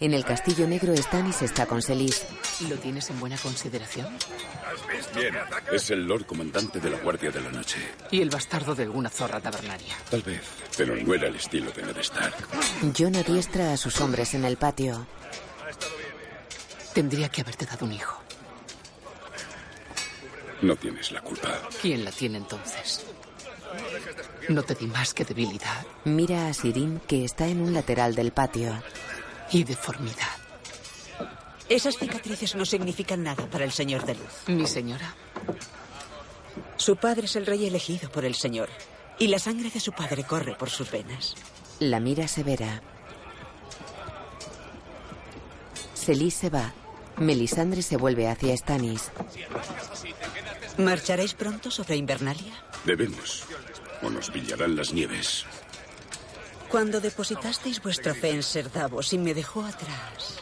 En 0.00 0.14
el 0.14 0.24
castillo 0.24 0.66
negro 0.66 0.96
Stannis 0.96 1.42
está 1.42 1.66
con 1.66 1.80
Selis. 1.80 2.26
¿Lo 2.68 2.76
tienes 2.76 3.08
en 3.10 3.20
buena 3.20 3.36
consideración? 3.38 4.08
Bien, 5.14 5.34
es 5.70 5.90
el 5.90 6.06
Lord 6.06 6.26
Comandante 6.26 6.80
de 6.80 6.90
la 6.90 6.98
Guardia 6.98 7.30
de 7.30 7.40
la 7.40 7.52
Noche. 7.52 7.78
Y 8.10 8.20
el 8.20 8.30
bastardo 8.30 8.74
de 8.74 8.84
alguna 8.84 9.10
zorra 9.10 9.40
tabernaria. 9.40 9.94
Tal 10.10 10.22
vez, 10.22 10.42
pero 10.76 10.96
no 10.96 11.14
era 11.14 11.28
el 11.28 11.36
estilo 11.36 11.70
de 11.70 11.82
Ned 11.82 11.98
Stark. 11.98 12.34
John 12.98 13.14
adiestra 13.14 13.72
a 13.72 13.76
sus 13.76 14.00
hombres 14.00 14.34
en 14.34 14.44
el 14.44 14.56
patio. 14.56 15.06
Tendría 16.92 17.28
que 17.28 17.40
haberte 17.40 17.66
dado 17.66 17.86
un 17.86 17.92
hijo. 17.92 18.20
No 20.60 20.76
tienes 20.76 21.10
la 21.10 21.20
culpa. 21.20 21.60
¿Quién 21.80 22.04
la 22.04 22.12
tiene 22.12 22.38
entonces? 22.38 23.04
No 24.48 24.62
te 24.62 24.74
di 24.74 24.86
más 24.86 25.14
que 25.14 25.24
debilidad. 25.24 25.86
Mira 26.04 26.48
a 26.48 26.54
Sirin 26.54 27.00
que 27.06 27.24
está 27.24 27.48
en 27.48 27.60
un 27.60 27.72
lateral 27.72 28.14
del 28.14 28.32
patio. 28.32 28.82
Y 29.50 29.64
deformidad. 29.64 30.36
Esas 31.68 31.96
cicatrices 31.96 32.54
no 32.54 32.64
significan 32.64 33.22
nada 33.22 33.48
para 33.48 33.64
el 33.64 33.72
Señor 33.72 34.04
de 34.04 34.14
Luz. 34.14 34.42
Mi 34.46 34.66
señora. 34.66 35.14
Su 36.76 36.96
padre 36.96 37.24
es 37.24 37.36
el 37.36 37.46
rey 37.46 37.66
elegido 37.66 38.10
por 38.10 38.24
el 38.24 38.34
Señor. 38.34 38.68
Y 39.18 39.28
la 39.28 39.38
sangre 39.38 39.70
de 39.70 39.80
su 39.80 39.92
padre 39.92 40.24
corre 40.24 40.54
por 40.54 40.70
sus 40.70 40.90
venas. 40.90 41.34
La 41.80 42.00
mira 42.00 42.28
severa. 42.28 42.82
Selis 45.94 46.34
se 46.34 46.50
va. 46.50 46.72
Melisandre 47.22 47.82
se 47.82 47.96
vuelve 47.96 48.28
hacia 48.28 48.56
Stannis. 48.56 49.10
¿Marcharéis 50.78 51.34
pronto 51.34 51.70
sobre 51.70 51.96
Invernalia? 51.96 52.54
Debemos. 52.84 53.44
O 54.02 54.10
nos 54.10 54.30
pillarán 54.30 54.76
las 54.76 54.92
nieves. 54.92 55.44
Cuando 56.68 57.00
depositasteis 57.00 57.82
vuestra 57.82 58.14
fe 58.14 58.30
en 58.30 58.42
Ser 58.42 58.72
Davos 58.72 59.12
y 59.12 59.18
me 59.18 59.34
dejó 59.34 59.64
atrás. 59.64 60.38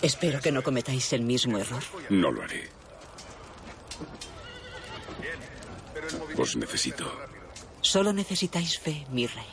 Espero 0.00 0.40
que 0.40 0.52
no 0.52 0.62
cometáis 0.62 1.12
el 1.12 1.22
mismo 1.22 1.58
error. 1.58 1.82
No 2.10 2.30
lo 2.30 2.42
haré. 2.42 2.68
Os 6.36 6.56
necesito. 6.56 7.04
Solo 7.80 8.12
necesitáis 8.12 8.78
fe, 8.78 9.06
mi 9.10 9.26
rey. 9.26 9.46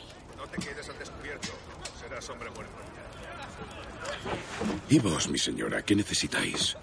¿Y 4.88 4.98
vos, 4.98 5.28
mi 5.28 5.38
señora, 5.38 5.82
qué 5.82 5.94
necesitáis? 5.94 6.76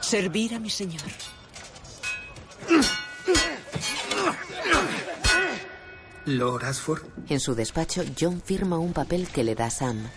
Servir 0.00 0.54
a 0.54 0.58
mi 0.58 0.70
señor. 0.70 1.02
Lord 6.26 6.64
Ashford. 6.64 7.02
En 7.28 7.40
su 7.40 7.54
despacho, 7.54 8.02
John 8.18 8.40
firma 8.40 8.78
un 8.78 8.92
papel 8.92 9.28
que 9.28 9.44
le 9.44 9.54
da 9.54 9.70
Sam. 9.70 10.08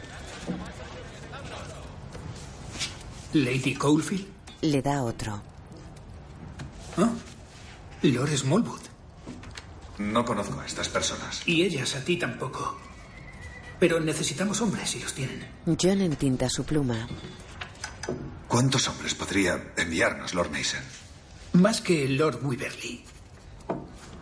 Lady 3.34 3.74
Coldfield. 3.74 4.28
Le 4.62 4.82
da 4.82 5.04
otro. 5.04 5.42
Ah, 6.98 7.12
Lord 8.04 8.38
Smallwood. 8.38 8.82
No 9.98 10.24
conozco 10.24 10.60
a 10.60 10.66
estas 10.66 10.90
personas. 10.90 11.42
Y 11.48 11.64
ellas 11.64 11.96
a 11.96 12.04
ti 12.04 12.18
tampoco. 12.18 12.78
Pero 13.84 14.00
necesitamos 14.00 14.62
hombres 14.62 14.92
si 14.92 15.00
los 15.02 15.14
tienen. 15.14 15.46
John 15.66 16.00
entinta 16.00 16.50
su 16.50 16.64
pluma. 16.64 17.06
¿Cuántos 18.48 18.88
hombres 18.88 19.14
podría 19.14 19.74
enviarnos 19.76 20.34
Lord 20.34 20.52
Mason? 20.52 20.80
Más 21.52 21.82
que 21.82 22.08
Lord 22.08 22.40
Weaverly. 22.46 23.04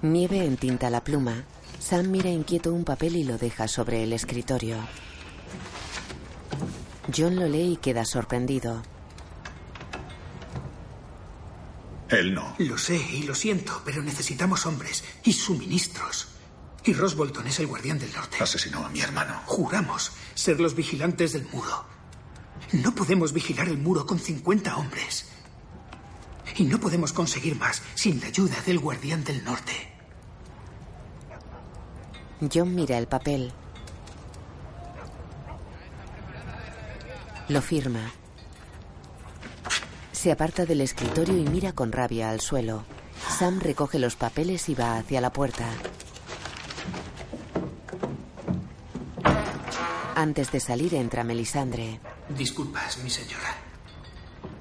Nieve 0.01 0.45
entinta 0.45 0.89
la 0.89 1.03
pluma. 1.03 1.43
Sam 1.77 2.09
mira 2.09 2.31
inquieto 2.31 2.73
un 2.73 2.83
papel 2.83 3.15
y 3.15 3.23
lo 3.23 3.37
deja 3.37 3.67
sobre 3.67 4.01
el 4.01 4.13
escritorio. 4.13 4.77
John 7.15 7.35
lo 7.35 7.47
lee 7.47 7.73
y 7.73 7.77
queda 7.77 8.03
sorprendido. 8.03 8.81
Él 12.09 12.33
no. 12.33 12.55
Lo 12.57 12.79
sé 12.79 12.95
y 12.97 13.21
lo 13.21 13.35
siento, 13.35 13.79
pero 13.85 14.01
necesitamos 14.01 14.65
hombres 14.65 15.03
y 15.23 15.33
suministros. 15.33 16.30
Y 16.83 16.93
Ross 16.93 17.15
Bolton 17.15 17.45
es 17.47 17.59
el 17.59 17.67
guardián 17.67 17.99
del 17.99 18.11
norte. 18.13 18.37
Asesinó 18.41 18.85
a 18.85 18.89
mi 18.89 19.01
hermano. 19.01 19.39
Juramos 19.45 20.11
ser 20.33 20.59
los 20.59 20.75
vigilantes 20.75 21.33
del 21.33 21.47
muro. 21.51 21.85
No 22.73 22.95
podemos 22.95 23.33
vigilar 23.33 23.67
el 23.67 23.77
muro 23.77 24.05
con 24.05 24.19
50 24.19 24.75
hombres. 24.77 25.27
Y 26.55 26.63
no 26.63 26.79
podemos 26.79 27.13
conseguir 27.13 27.55
más 27.55 27.81
sin 27.95 28.19
la 28.19 28.27
ayuda 28.27 28.55
del 28.65 28.79
guardián 28.79 29.23
del 29.23 29.43
norte. 29.43 29.73
John 32.51 32.73
mira 32.73 32.97
el 32.97 33.07
papel. 33.07 33.53
Lo 37.47 37.61
firma. 37.61 38.11
Se 40.11 40.31
aparta 40.31 40.65
del 40.65 40.81
escritorio 40.81 41.37
y 41.37 41.43
mira 41.43 41.73
con 41.73 41.91
rabia 41.91 42.29
al 42.29 42.41
suelo. 42.41 42.85
Sam 43.37 43.59
recoge 43.59 43.99
los 43.99 44.15
papeles 44.15 44.69
y 44.69 44.75
va 44.75 44.97
hacia 44.97 45.21
la 45.21 45.31
puerta. 45.31 45.65
Antes 50.21 50.51
de 50.51 50.59
salir 50.59 50.93
entra 50.93 51.23
Melisandre. 51.23 51.99
Disculpas, 52.29 52.99
mi 52.99 53.09
señora. 53.09 53.55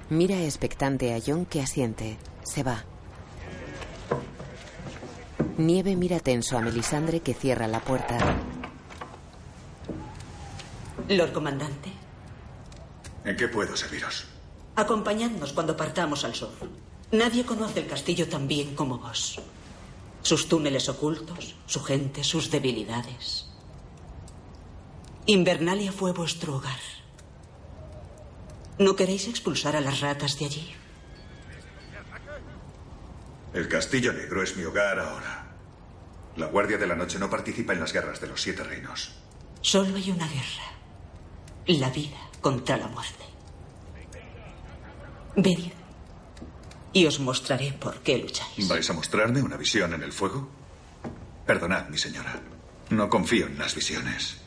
Mira 0.08 0.38
expectante 0.40 1.12
a 1.14 1.18
John 1.24 1.44
que 1.44 1.60
asiente. 1.60 2.16
Se 2.44 2.62
va. 2.62 2.82
Nieve 5.58 5.96
mira 5.96 6.18
tenso 6.20 6.56
a 6.56 6.62
Melisandre 6.62 7.20
que 7.20 7.34
cierra 7.34 7.68
la 7.68 7.80
puerta. 7.80 8.16
Lord 11.08 11.32
Comandante, 11.34 11.92
¿En 13.26 13.36
qué 13.36 13.46
puedo 13.48 13.76
serviros? 13.76 14.24
acompañadnos 14.76 15.52
cuando 15.52 15.76
partamos 15.76 16.24
al 16.24 16.34
sur. 16.34 16.54
Nadie 17.12 17.44
conoce 17.44 17.80
el 17.80 17.86
castillo 17.86 18.26
tan 18.30 18.48
bien 18.48 18.74
como 18.74 18.96
vos. 18.98 19.38
Sus 20.22 20.48
túneles 20.48 20.88
ocultos, 20.88 21.54
su 21.66 21.82
gente, 21.82 22.24
sus 22.24 22.50
debilidades. 22.50 23.49
Invernalia 25.26 25.92
fue 25.92 26.12
vuestro 26.12 26.56
hogar. 26.56 26.78
¿No 28.78 28.96
queréis 28.96 29.28
expulsar 29.28 29.76
a 29.76 29.80
las 29.80 30.00
ratas 30.00 30.38
de 30.38 30.46
allí? 30.46 30.74
El 33.52 33.68
Castillo 33.68 34.12
Negro 34.12 34.42
es 34.42 34.56
mi 34.56 34.64
hogar 34.64 34.98
ahora. 34.98 35.46
La 36.36 36.46
Guardia 36.46 36.78
de 36.78 36.86
la 36.86 36.94
Noche 36.94 37.18
no 37.18 37.28
participa 37.28 37.72
en 37.72 37.80
las 37.80 37.92
guerras 37.92 38.20
de 38.20 38.28
los 38.28 38.40
Siete 38.40 38.62
Reinos. 38.62 39.12
Solo 39.60 39.96
hay 39.96 40.10
una 40.10 40.26
guerra. 40.26 40.70
La 41.66 41.90
vida 41.90 42.16
contra 42.40 42.76
la 42.76 42.88
muerte. 42.88 43.24
Venid. 45.36 45.72
Y 46.92 47.06
os 47.06 47.20
mostraré 47.20 47.72
por 47.72 48.00
qué 48.00 48.18
lucháis. 48.18 48.66
¿Vais 48.68 48.88
a 48.88 48.92
mostrarme 48.94 49.42
una 49.42 49.56
visión 49.56 49.92
en 49.92 50.02
el 50.02 50.12
fuego? 50.12 50.48
Perdonad, 51.46 51.88
mi 51.88 51.98
señora. 51.98 52.40
No 52.90 53.08
confío 53.08 53.46
en 53.46 53.58
las 53.58 53.74
visiones. 53.74 54.39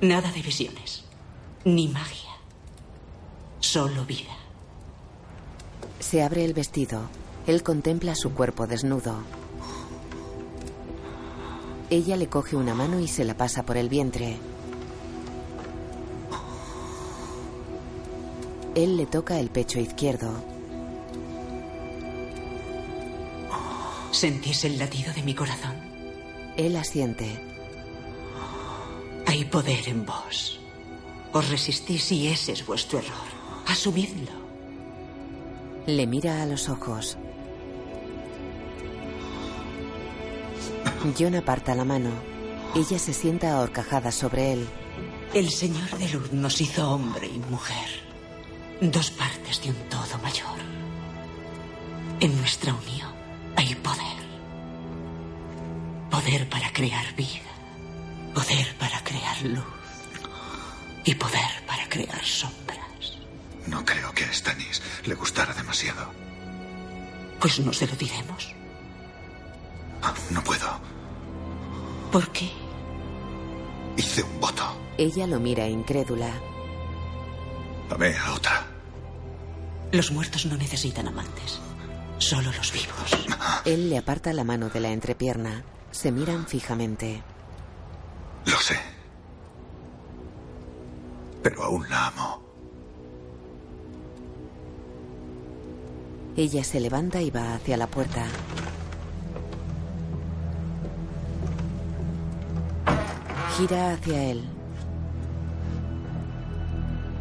Nada 0.00 0.32
de 0.32 0.40
visiones. 0.40 1.04
Ni 1.64 1.88
magia. 1.88 2.30
Solo 3.60 4.06
vida. 4.06 4.34
Se 5.98 6.22
abre 6.22 6.46
el 6.46 6.54
vestido. 6.54 7.02
Él 7.46 7.62
contempla 7.62 8.14
su 8.14 8.32
cuerpo 8.32 8.66
desnudo. 8.66 9.14
Ella 11.90 12.16
le 12.16 12.28
coge 12.28 12.56
una 12.56 12.74
mano 12.74 12.98
y 12.98 13.08
se 13.08 13.24
la 13.24 13.36
pasa 13.36 13.64
por 13.64 13.76
el 13.76 13.90
vientre. 13.90 14.38
Él 18.74 18.96
le 18.96 19.04
toca 19.04 19.38
el 19.38 19.50
pecho 19.50 19.80
izquierdo. 19.80 20.32
¿Sentís 24.12 24.64
el 24.64 24.78
latido 24.78 25.12
de 25.12 25.22
mi 25.22 25.34
corazón? 25.34 25.74
Él 26.56 26.76
asiente. 26.76 27.49
Poder 29.50 29.88
en 29.88 30.06
vos. 30.06 30.60
Os 31.32 31.48
resistís 31.48 32.12
y 32.12 32.28
ese 32.28 32.52
es 32.52 32.64
vuestro 32.64 32.98
error. 32.98 33.28
Asumidlo. 33.66 34.30
Le 35.86 36.06
mira 36.06 36.42
a 36.42 36.46
los 36.46 36.68
ojos. 36.68 37.18
John 41.18 41.34
aparta 41.34 41.74
la 41.74 41.84
mano. 41.84 42.10
Ella 42.76 42.98
se 42.98 43.12
sienta 43.12 43.56
ahorcajada 43.56 44.12
sobre 44.12 44.52
él. 44.52 44.68
El 45.34 45.50
Señor 45.50 45.98
de 45.98 46.08
Luz 46.10 46.32
nos 46.32 46.60
hizo 46.60 46.88
hombre 46.88 47.26
y 47.26 47.38
mujer. 47.50 47.88
Dos 48.80 49.10
partes 49.10 49.62
de 49.62 49.70
un 49.70 49.88
todo 49.88 50.18
mayor. 50.22 50.58
En 52.20 52.36
nuestra 52.38 52.72
unión 52.72 53.10
hay 53.56 53.74
poder. 53.74 54.20
Poder 56.08 56.48
para 56.48 56.72
crear 56.72 57.14
vida. 57.16 57.50
Poder 58.34 58.76
para 58.78 59.02
crear 59.02 59.42
luz. 59.42 59.64
Y 61.04 61.14
poder 61.14 61.64
para 61.66 61.88
crear 61.88 62.24
sombras. 62.24 63.18
No 63.66 63.84
creo 63.84 64.12
que 64.12 64.24
a 64.24 64.32
Stanis 64.32 64.82
le 65.04 65.14
gustara 65.14 65.52
demasiado. 65.54 66.10
Pues 67.40 67.58
no 67.60 67.72
se 67.72 67.86
lo 67.86 67.96
diremos. 67.96 68.54
Ah, 70.02 70.14
no 70.30 70.42
puedo. 70.44 70.80
¿Por 72.12 72.30
qué? 72.32 72.50
Hice 73.96 74.22
un 74.22 74.40
voto. 74.40 74.64
Ella 74.98 75.26
lo 75.26 75.40
mira 75.40 75.66
incrédula. 75.66 76.32
Amé 77.90 78.16
a 78.16 78.32
otra. 78.34 78.66
Los 79.92 80.12
muertos 80.12 80.46
no 80.46 80.56
necesitan 80.56 81.08
amantes. 81.08 81.60
Solo 82.18 82.52
los 82.52 82.72
vivos. 82.72 83.26
Él 83.64 83.90
le 83.90 83.98
aparta 83.98 84.32
la 84.32 84.44
mano 84.44 84.68
de 84.68 84.80
la 84.80 84.90
entrepierna. 84.90 85.64
Se 85.90 86.12
miran 86.12 86.46
fijamente. 86.46 87.22
Pero 91.42 91.62
aún 91.64 91.88
la 91.88 92.08
amo. 92.08 92.42
Ella 96.36 96.64
se 96.64 96.80
levanta 96.80 97.20
y 97.20 97.30
va 97.30 97.54
hacia 97.54 97.76
la 97.76 97.86
puerta. 97.86 98.26
Gira 103.56 103.92
hacia 103.92 104.24
él. 104.24 104.44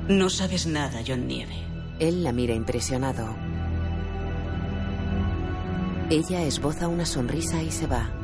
No 0.08 0.30
sabes 0.30 0.68
nada, 0.68 1.02
John 1.06 1.28
Nieve. 1.28 1.56
Él 2.00 2.24
la 2.24 2.32
mira 2.32 2.54
impresionado. 2.54 3.36
Ella 6.10 6.44
esboza 6.44 6.88
una 6.88 7.06
sonrisa 7.06 7.62
y 7.62 7.72
se 7.72 7.88
va. 7.88 8.19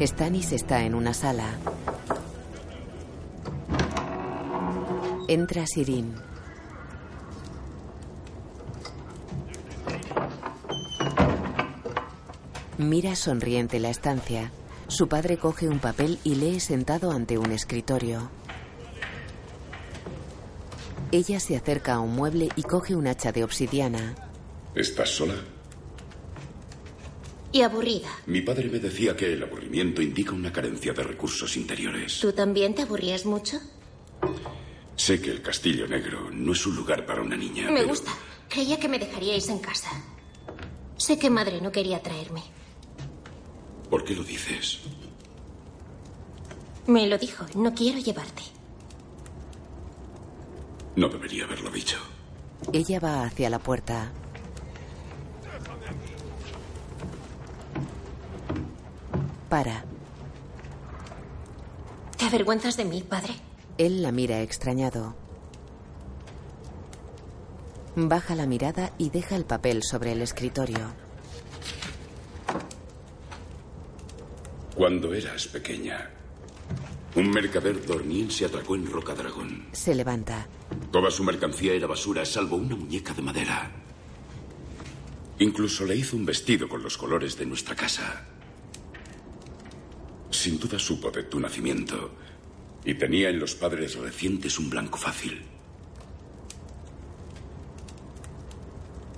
Stanis 0.00 0.50
está 0.52 0.82
en 0.82 0.94
una 0.94 1.14
sala. 1.14 1.46
Entra 5.28 5.66
Sirin. 5.66 6.14
Mira 12.76 13.14
sonriente 13.14 13.78
la 13.78 13.90
estancia. 13.90 14.50
Su 14.88 15.08
padre 15.08 15.38
coge 15.38 15.68
un 15.68 15.78
papel 15.78 16.18
y 16.24 16.34
lee 16.34 16.58
sentado 16.58 17.12
ante 17.12 17.38
un 17.38 17.52
escritorio. 17.52 18.30
Ella 21.12 21.38
se 21.38 21.56
acerca 21.56 21.94
a 21.94 22.00
un 22.00 22.16
mueble 22.16 22.48
y 22.56 22.62
coge 22.64 22.96
un 22.96 23.06
hacha 23.06 23.30
de 23.30 23.44
obsidiana. 23.44 24.16
¿Estás 24.74 25.10
sola? 25.10 25.36
Y 27.54 27.62
aburrida. 27.62 28.08
Mi 28.26 28.40
padre 28.40 28.68
me 28.68 28.80
decía 28.80 29.14
que 29.16 29.32
el 29.32 29.40
aburrimiento 29.44 30.02
indica 30.02 30.32
una 30.32 30.52
carencia 30.52 30.92
de 30.92 31.04
recursos 31.04 31.56
interiores. 31.56 32.18
¿Tú 32.18 32.32
también 32.32 32.74
te 32.74 32.82
aburrías 32.82 33.24
mucho? 33.26 33.60
Sé 34.96 35.20
que 35.20 35.30
el 35.30 35.40
Castillo 35.40 35.86
Negro 35.86 36.32
no 36.32 36.52
es 36.52 36.66
un 36.66 36.74
lugar 36.74 37.06
para 37.06 37.22
una 37.22 37.36
niña. 37.36 37.68
Me 37.70 37.76
pero- 37.76 37.88
gusta. 37.90 38.10
Creía 38.48 38.80
que 38.80 38.88
me 38.88 38.98
dejaríais 38.98 39.48
en 39.50 39.60
casa. 39.60 39.88
Sé 40.96 41.16
que 41.16 41.30
madre 41.30 41.60
no 41.60 41.70
quería 41.70 42.02
traerme. 42.02 42.42
¿Por 43.88 44.02
qué 44.04 44.16
lo 44.16 44.24
dices? 44.24 44.80
Me 46.88 47.06
lo 47.06 47.16
dijo, 47.18 47.46
no 47.54 47.72
quiero 47.72 48.00
llevarte. 48.00 48.42
No 50.96 51.08
debería 51.08 51.44
haberlo 51.44 51.70
dicho. 51.70 51.98
Ella 52.72 52.98
va 52.98 53.22
hacia 53.26 53.48
la 53.48 53.60
puerta. 53.60 54.10
Para. 59.54 59.84
¿Te 62.18 62.24
avergüenzas 62.24 62.76
de 62.76 62.84
mí, 62.84 63.04
padre? 63.08 63.34
Él 63.78 64.02
la 64.02 64.10
mira 64.10 64.42
extrañado. 64.42 65.14
Baja 67.94 68.34
la 68.34 68.46
mirada 68.46 68.92
y 68.98 69.10
deja 69.10 69.36
el 69.36 69.44
papel 69.44 69.84
sobre 69.84 70.10
el 70.10 70.22
escritorio. 70.22 70.92
Cuando 74.74 75.14
eras 75.14 75.46
pequeña, 75.46 76.10
un 77.14 77.30
mercader 77.30 77.86
dormiense 77.86 78.46
atracó 78.46 78.74
en 78.74 78.90
Rocadragón. 78.90 79.68
Se 79.70 79.94
levanta. 79.94 80.48
Toda 80.90 81.12
su 81.12 81.22
mercancía 81.22 81.74
era 81.74 81.86
basura, 81.86 82.24
salvo 82.24 82.56
una 82.56 82.74
muñeca 82.74 83.14
de 83.14 83.22
madera. 83.22 83.70
Incluso 85.38 85.84
le 85.84 85.94
hizo 85.94 86.16
un 86.16 86.26
vestido 86.26 86.68
con 86.68 86.82
los 86.82 86.98
colores 86.98 87.38
de 87.38 87.46
nuestra 87.46 87.76
casa. 87.76 88.33
Sin 90.44 90.58
duda 90.58 90.78
supo 90.78 91.10
de 91.10 91.22
tu 91.22 91.40
nacimiento 91.40 92.10
y 92.84 92.92
tenía 92.92 93.30
en 93.30 93.38
los 93.38 93.54
padres 93.54 93.96
recientes 93.96 94.58
un 94.58 94.68
blanco 94.68 94.98
fácil. 94.98 95.42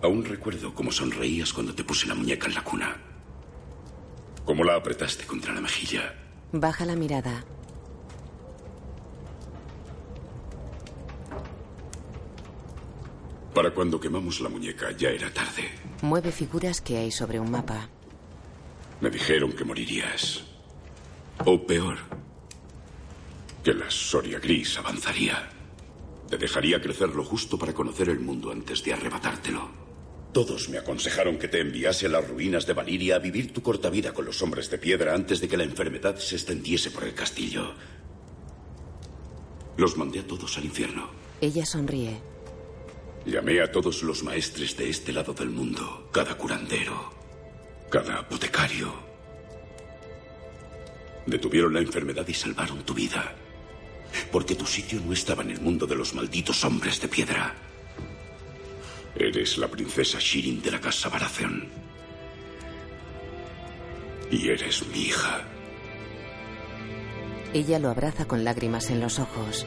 Aún 0.05 0.25
recuerdo 0.25 0.73
cómo 0.73 0.93
sonreías 0.93 1.53
cuando 1.53 1.75
te 1.75 1.83
puse 1.83 2.07
la 2.07 2.15
muñeca 2.15 2.47
en 2.47 2.55
la 2.55 2.63
cuna. 2.63 2.97
Cómo 4.45 4.63
la 4.63 4.77
apretaste 4.77 5.27
contra 5.27 5.53
la 5.53 5.61
mejilla. 5.61 6.15
Baja 6.53 6.87
la 6.87 6.95
mirada. 6.95 7.45
Para 13.53 13.73
cuando 13.73 13.99
quemamos 13.99 14.41
la 14.41 14.49
muñeca 14.49 14.93
ya 14.93 15.09
era 15.09 15.35
tarde. 15.35 15.73
Mueve 16.03 16.31
figuras 16.31 16.81
que 16.81 16.99
hay 16.99 17.11
sobre 17.11 17.41
un 17.41 17.51
mapa. 17.51 17.89
Me 19.01 19.11
dijeron 19.11 19.51
que 19.51 19.65
morirías. 19.65 20.56
O 21.45 21.67
peor, 21.67 21.99
que 23.63 23.75
la 23.75 23.91
Soria 23.91 24.39
Gris 24.39 24.79
avanzaría. 24.79 25.51
Te 26.29 26.39
dejaría 26.39 26.81
crecer 26.81 27.11
lo 27.11 27.25
justo 27.25 27.59
para 27.59 27.73
conocer 27.73 28.09
el 28.09 28.21
mundo 28.21 28.51
antes 28.51 28.83
de 28.83 28.93
arrebatártelo. 28.93 29.71
Todos 30.33 30.69
me 30.69 30.79
aconsejaron 30.79 31.39
que 31.39 31.49
te 31.49 31.61
enviase 31.61 32.07
a 32.07 32.09
las 32.11 32.29
ruinas 32.29 32.67
de 32.67 32.75
Valiria 32.75 33.17
a 33.17 33.21
vivir 33.21 33.53
tu 33.53 33.63
corta 33.63 33.91
vida 33.91 34.13
con 34.13 34.25
los 34.25 34.43
hombres 34.43 34.69
de 34.71 34.79
piedra 34.79 35.15
antes 35.15 35.41
de 35.41 35.49
que 35.49 35.57
la 35.57 35.65
enfermedad 35.65 36.17
se 36.17 36.35
extendiese 36.35 36.91
por 36.91 37.05
el 37.05 37.15
castillo. 37.15 37.75
Los 39.77 39.97
mandé 39.97 40.21
a 40.21 40.27
todos 40.27 40.59
al 40.59 40.65
infierno. 40.65 41.09
Ella 41.41 41.65
sonríe. 41.65 42.21
Llamé 43.25 43.61
a 43.61 43.71
todos 43.71 44.03
los 44.03 44.23
maestres 44.23 44.77
de 44.77 44.91
este 44.91 45.13
lado 45.13 45.33
del 45.33 45.51
mundo, 45.51 46.09
cada 46.13 46.37
curandero, 46.37 47.11
cada 47.91 48.19
apotecario. 48.19 49.06
Detuvieron 51.27 51.75
la 51.75 51.81
enfermedad 51.81 52.27
y 52.29 52.35
salvaron 52.35 52.85
tu 52.85 52.95
vida. 52.95 53.35
Porque 54.31 54.55
tu 54.55 54.65
sitio 54.65 55.01
no 55.05 55.13
estaba 55.13 55.43
en 55.43 55.51
el 55.51 55.61
mundo 55.61 55.87
de 55.87 55.97
los 55.97 56.15
malditos 56.15 56.65
hombres 56.65 57.01
de 57.01 57.09
piedra. 57.09 57.55
Eres 59.15 59.59
la 59.59 59.69
princesa 59.69 60.19
Shirin 60.21 60.63
de 60.63 60.71
la 60.71 60.81
casa 60.81 61.09
Baratheon. 61.09 61.69
Y 64.31 64.49
eres 64.49 64.87
mi 64.89 65.03
hija. 65.03 65.43
Ella 67.53 67.79
lo 67.79 67.91
abraza 67.91 68.27
con 68.27 68.45
lágrimas 68.45 68.91
en 68.91 69.01
los 69.01 69.19
ojos. 69.19 69.67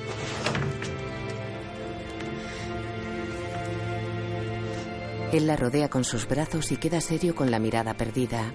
Él 5.31 5.45
la 5.45 5.55
rodea 5.55 5.89
con 5.89 6.03
sus 6.03 6.27
brazos 6.27 6.71
y 6.71 6.77
queda 6.77 7.01
serio 7.01 7.35
con 7.35 7.51
la 7.51 7.59
mirada 7.59 7.95
perdida. 7.95 8.51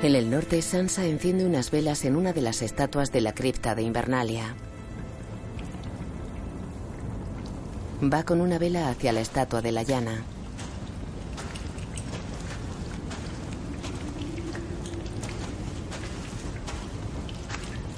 En 0.00 0.14
el 0.14 0.30
norte, 0.30 0.62
Sansa 0.62 1.06
enciende 1.06 1.44
unas 1.44 1.72
velas 1.72 2.04
en 2.04 2.14
una 2.14 2.32
de 2.32 2.40
las 2.40 2.62
estatuas 2.62 3.10
de 3.10 3.20
la 3.20 3.34
cripta 3.34 3.74
de 3.74 3.82
Invernalia. 3.82 4.54
Va 8.00 8.22
con 8.22 8.40
una 8.40 8.58
vela 8.58 8.90
hacia 8.90 9.12
la 9.12 9.20
estatua 9.20 9.60
de 9.60 9.72
la 9.72 9.82
llana. 9.82 10.22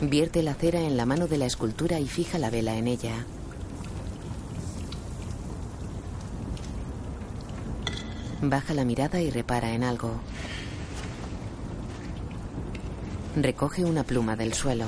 Vierte 0.01 0.43
la 0.43 0.55
cera 0.55 0.81
en 0.81 0.97
la 0.97 1.05
mano 1.05 1.27
de 1.27 1.37
la 1.37 1.45
escultura 1.45 2.01
y 2.01 2.09
fija 2.09 2.39
la 2.39 2.49
vela 2.49 2.77
en 2.77 2.89
ella. 2.89 3.27
Baja 8.41 8.73
la 8.73 8.87
mirada 8.87 9.21
y 9.21 9.31
repara 9.31 9.75
en 9.75 9.85
algo. 9.85 10.19
Recoge 13.37 13.85
una 13.85 14.03
pluma 14.03 14.35
del 14.35 14.55
suelo. 14.55 14.87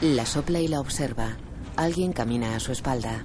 La 0.00 0.26
sopla 0.26 0.60
y 0.60 0.66
la 0.66 0.80
observa. 0.80 1.36
Alguien 1.76 2.12
camina 2.12 2.56
a 2.56 2.60
su 2.60 2.72
espalda. 2.72 3.24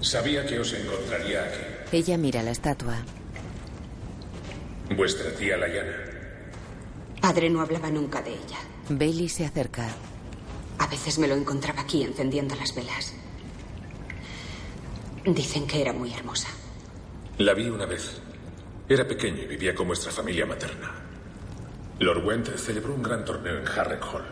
Sabía 0.00 0.46
que 0.46 0.60
os 0.60 0.72
encontraría 0.72 1.42
aquí. 1.42 1.96
Ella 1.96 2.16
mira 2.16 2.42
la 2.42 2.52
estatua. 2.52 2.98
Vuestra 4.96 5.34
tía 5.34 5.56
Layana. 5.56 5.96
Padre 7.20 7.50
no 7.50 7.60
hablaba 7.60 7.90
nunca 7.90 8.22
de 8.22 8.30
ella. 8.30 8.58
Bailey 8.88 9.28
se 9.28 9.44
acerca. 9.44 9.88
A 10.78 10.86
veces 10.86 11.18
me 11.18 11.28
lo 11.28 11.34
encontraba 11.34 11.80
aquí 11.82 12.04
encendiendo 12.04 12.54
las 12.54 12.74
velas. 12.74 13.12
Dicen 15.26 15.66
que 15.66 15.82
era 15.82 15.92
muy 15.92 16.12
hermosa. 16.12 16.48
La 17.40 17.54
vi 17.54 17.70
una 17.70 17.86
vez. 17.86 18.20
Era 18.86 19.08
pequeño 19.08 19.42
y 19.42 19.46
vivía 19.46 19.74
con 19.74 19.86
vuestra 19.86 20.12
familia 20.12 20.44
materna. 20.44 20.90
Lord 21.98 22.22
Went 22.22 22.54
celebró 22.58 22.92
un 22.92 23.02
gran 23.02 23.24
torneo 23.24 23.56
en 23.56 23.66
Harren 23.66 23.98
Hall. 24.02 24.26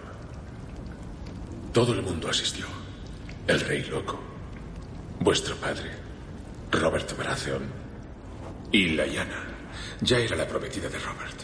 Todo 1.72 1.94
el 1.94 2.02
mundo 2.02 2.28
asistió. 2.28 2.66
El 3.46 3.60
rey 3.60 3.82
loco, 3.84 4.20
vuestro 5.20 5.56
padre, 5.56 5.90
Robert 6.70 7.16
Baratheon 7.16 7.62
y 8.72 8.88
Lyanna. 8.88 9.42
Ya 10.02 10.18
era 10.18 10.36
la 10.36 10.46
prometida 10.46 10.90
de 10.90 10.98
Robert. 10.98 11.40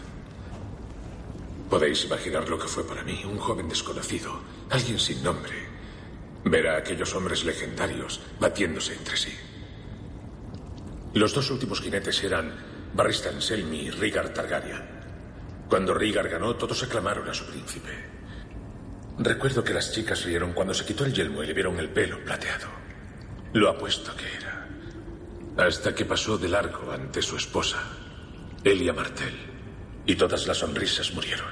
Podéis 1.70 2.05
imaginar 2.05 2.46
lo 2.46 2.59
que 2.59 2.68
fue 2.68 2.87
para 2.87 3.03
mí, 3.05 3.24
un 3.24 3.38
joven 3.38 3.70
desconocido, 3.70 4.38
alguien 4.68 4.98
sin 4.98 5.22
nombre, 5.22 5.55
ver 6.44 6.68
a 6.68 6.77
aquellos 6.77 7.14
hombres 7.14 7.42
legendarios 7.42 8.20
batiéndose 8.38 8.92
entre 8.92 9.16
sí. 9.16 9.33
Los 11.14 11.33
dos 11.33 11.48
últimos 11.53 11.81
jinetes 11.81 12.24
eran 12.24 12.53
Barristan 12.92 13.40
Selmy 13.40 13.83
y 13.83 13.90
Rhaegar 13.90 14.31
Targaryen. 14.31 14.83
Cuando 15.68 15.94
Rhaegar 15.94 16.29
ganó, 16.29 16.57
todos 16.57 16.83
aclamaron 16.83 17.29
a 17.29 17.35
su 17.35 17.46
príncipe. 17.46 17.90
Recuerdo 19.20 19.62
que 19.62 19.72
las 19.72 19.92
chicas 19.92 20.24
rieron 20.24 20.53
cuando 20.53 20.74
se 20.74 20.85
quitó 20.85 21.05
el 21.05 21.14
yelmo 21.14 21.44
y 21.44 21.46
le 21.46 21.55
vieron 21.55 21.79
el 21.79 21.90
pelo 21.90 22.18
plateado. 22.24 22.66
Lo 23.53 23.70
apuesto 23.70 24.11
que 24.16 24.27
era. 24.27 24.66
Hasta 25.57 25.94
que 25.94 26.05
pasó 26.05 26.37
de 26.37 26.48
largo 26.48 26.90
ante 26.90 27.22
su 27.22 27.37
esposa, 27.37 27.79
Elia 28.64 28.92
Martel, 28.92 29.37
y 30.07 30.16
todas 30.16 30.48
las 30.48 30.59
sonrisas 30.59 31.14
murieron. 31.14 31.46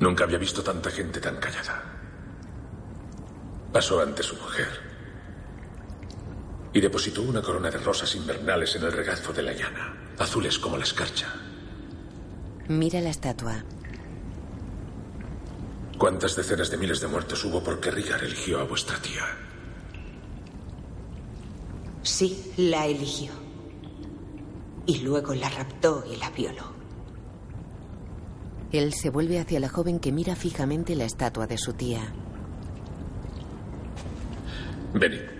Nunca 0.00 0.24
había 0.24 0.38
visto 0.38 0.62
tanta 0.62 0.90
gente 0.90 1.20
tan 1.20 1.36
callada. 1.36 1.82
Pasó 3.70 4.00
ante 4.00 4.22
su 4.22 4.34
mujer 4.36 4.91
y 6.72 6.80
depositó 6.80 7.22
una 7.22 7.42
corona 7.42 7.70
de 7.70 7.78
rosas 7.78 8.14
invernales 8.14 8.74
en 8.76 8.84
el 8.84 8.92
regazo 8.92 9.32
de 9.32 9.42
la 9.42 9.52
llana, 9.52 10.14
azules 10.18 10.58
como 10.58 10.76
la 10.76 10.84
escarcha. 10.84 11.32
Mira 12.68 13.00
la 13.00 13.10
estatua. 13.10 13.64
¿Cuántas 15.98 16.34
decenas 16.34 16.70
de 16.70 16.78
miles 16.78 17.00
de 17.00 17.08
muertos 17.08 17.44
hubo 17.44 17.62
porque 17.62 17.90
Rigar 17.90 18.24
eligió 18.24 18.60
a 18.60 18.64
vuestra 18.64 18.96
tía? 19.00 19.24
Sí, 22.02 22.52
la 22.56 22.86
eligió. 22.86 23.30
Y 24.86 24.98
luego 25.00 25.34
la 25.34 25.48
raptó 25.48 26.04
y 26.10 26.16
la 26.16 26.30
violó. 26.30 26.72
Él 28.72 28.92
se 28.94 29.10
vuelve 29.10 29.38
hacia 29.38 29.60
la 29.60 29.68
joven 29.68 30.00
que 30.00 30.10
mira 30.10 30.34
fijamente 30.34 30.96
la 30.96 31.04
estatua 31.04 31.46
de 31.46 31.58
su 31.58 31.74
tía. 31.74 32.12
Venid. 34.94 35.31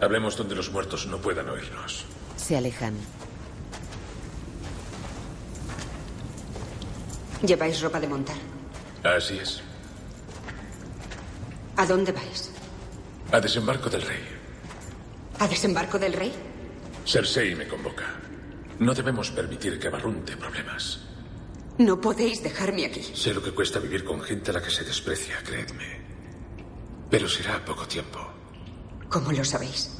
Hablemos 0.00 0.36
donde 0.36 0.54
los 0.54 0.70
muertos 0.70 1.06
no 1.06 1.18
puedan 1.18 1.48
oírnos. 1.48 2.04
Se 2.36 2.56
alejan. 2.56 2.94
¿Lleváis 7.46 7.80
ropa 7.80 8.00
de 8.00 8.08
montar? 8.08 8.36
Así 9.02 9.38
es. 9.38 9.62
¿A 11.76 11.86
dónde 11.86 12.12
vais? 12.12 12.50
A 13.32 13.40
desembarco 13.40 13.90
del 13.90 14.02
rey. 14.02 14.22
¿A 15.38 15.48
desembarco 15.48 15.98
del 15.98 16.12
rey? 16.12 16.32
Cersei 17.04 17.54
me 17.54 17.66
convoca. 17.68 18.06
No 18.78 18.94
debemos 18.94 19.30
permitir 19.30 19.78
que 19.78 19.88
barrunte 19.88 20.36
problemas. 20.36 21.00
No 21.78 22.00
podéis 22.00 22.42
dejarme 22.42 22.86
aquí. 22.86 23.02
Sé 23.02 23.34
lo 23.34 23.42
que 23.42 23.52
cuesta 23.52 23.78
vivir 23.78 24.04
con 24.04 24.20
gente 24.20 24.50
a 24.50 24.54
la 24.54 24.62
que 24.62 24.70
se 24.70 24.84
desprecia, 24.84 25.36
creedme. 25.44 26.00
Pero 27.10 27.28
será 27.28 27.64
poco 27.64 27.86
tiempo. 27.86 28.33
¿Cómo 29.14 29.30
lo 29.30 29.44
sabéis? 29.44 29.90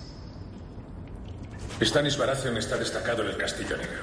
Stannis 1.80 2.18
Baratheon 2.18 2.56
está 2.56 2.76
destacado 2.76 3.22
en 3.22 3.28
el 3.28 3.36
Castillo 3.36 3.76
Negro. 3.76 4.02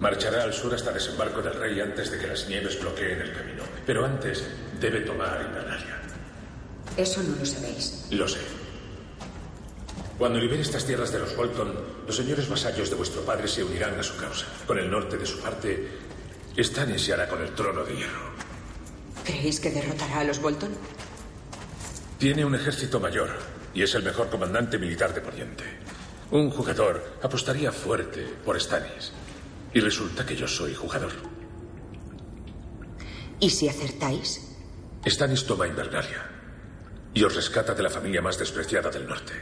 Marchará 0.00 0.42
al 0.42 0.52
sur 0.52 0.74
hasta 0.74 0.90
desembarco 0.90 1.40
del 1.40 1.54
rey 1.54 1.78
antes 1.78 2.10
de 2.10 2.18
que 2.18 2.26
las 2.26 2.48
nieves 2.48 2.80
bloqueen 2.80 3.20
el 3.20 3.32
camino. 3.32 3.62
Pero 3.86 4.04
antes 4.04 4.42
debe 4.80 5.02
tomar 5.02 5.40
Invernalia. 5.40 6.00
Eso 6.96 7.22
no 7.22 7.36
lo 7.36 7.46
sabéis. 7.46 8.08
Lo 8.10 8.26
sé. 8.26 8.40
Cuando 10.18 10.40
libere 10.40 10.62
estas 10.62 10.84
tierras 10.84 11.12
de 11.12 11.20
los 11.20 11.36
Bolton, 11.36 11.72
los 12.08 12.16
señores 12.16 12.48
vasallos 12.48 12.90
de 12.90 12.96
vuestro 12.96 13.22
padre 13.22 13.46
se 13.46 13.62
unirán 13.62 14.00
a 14.00 14.02
su 14.02 14.16
causa. 14.16 14.46
Con 14.66 14.80
el 14.80 14.90
norte 14.90 15.16
de 15.16 15.26
su 15.26 15.38
parte, 15.38 15.90
Stannis 16.58 17.04
se 17.04 17.12
hará 17.12 17.28
con 17.28 17.40
el 17.40 17.54
trono 17.54 17.84
de 17.84 17.94
hierro. 17.94 18.32
¿Creéis 19.22 19.60
que 19.60 19.70
derrotará 19.70 20.18
a 20.18 20.24
los 20.24 20.40
Bolton? 20.40 20.72
Tiene 22.18 22.44
un 22.44 22.56
ejército 22.56 22.98
mayor 22.98 23.55
y 23.76 23.82
es 23.82 23.94
el 23.94 24.02
mejor 24.02 24.30
comandante 24.30 24.78
militar 24.78 25.12
de 25.12 25.20
Poniente. 25.20 25.64
Un 26.30 26.50
jugador 26.50 27.18
apostaría 27.22 27.70
fuerte 27.70 28.24
por 28.42 28.58
Stannis. 28.58 29.12
Y 29.74 29.80
resulta 29.80 30.24
que 30.24 30.34
yo 30.34 30.48
soy 30.48 30.74
jugador. 30.74 31.12
¿Y 33.38 33.50
si 33.50 33.68
acertáis? 33.68 34.56
Stannis 35.06 35.44
toma 35.44 35.68
Invernalia 35.68 36.24
y 37.12 37.22
os 37.22 37.34
rescata 37.34 37.74
de 37.74 37.82
la 37.82 37.90
familia 37.90 38.22
más 38.22 38.38
despreciada 38.38 38.90
del 38.90 39.06
norte. 39.06 39.34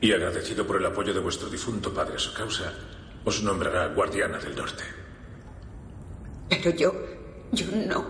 Y 0.00 0.10
agradecido 0.10 0.66
por 0.66 0.80
el 0.80 0.86
apoyo 0.86 1.12
de 1.12 1.20
vuestro 1.20 1.50
difunto 1.50 1.92
padre 1.92 2.16
a 2.16 2.18
su 2.18 2.32
causa, 2.32 2.72
os 3.26 3.42
nombrará 3.42 3.88
guardiana 3.88 4.38
del 4.38 4.56
norte. 4.56 4.84
Pero 6.48 6.70
yo. 6.70 6.94
yo 7.52 7.66
no. 7.86 8.06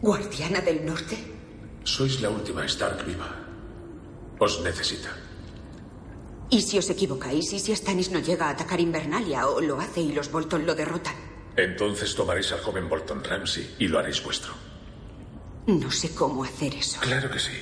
¿Guardiana 0.00 0.62
del 0.62 0.86
norte? 0.86 1.18
Sois 1.84 2.22
la 2.22 2.30
última 2.30 2.64
Stark 2.64 3.04
viva. 3.04 3.47
Os 4.38 4.60
necesita. 4.62 5.10
¿Y 6.50 6.62
si 6.62 6.78
os 6.78 6.88
equivocáis? 6.88 7.52
¿Y 7.52 7.58
si 7.58 7.74
Stannis 7.74 8.10
no 8.10 8.20
llega 8.20 8.46
a 8.46 8.50
atacar 8.50 8.80
Invernalia 8.80 9.46
o 9.48 9.60
lo 9.60 9.78
hace 9.80 10.00
y 10.00 10.12
los 10.12 10.30
Bolton 10.30 10.64
lo 10.66 10.74
derrotan? 10.74 11.14
Entonces 11.56 12.14
tomaréis 12.14 12.52
al 12.52 12.60
joven 12.60 12.88
Bolton 12.88 13.22
Ramsey 13.22 13.74
y 13.78 13.88
lo 13.88 13.98
haréis 13.98 14.22
vuestro. 14.22 14.52
No 15.66 15.90
sé 15.90 16.14
cómo 16.14 16.44
hacer 16.44 16.74
eso. 16.74 17.00
Claro 17.00 17.30
que 17.30 17.38
sí. 17.38 17.52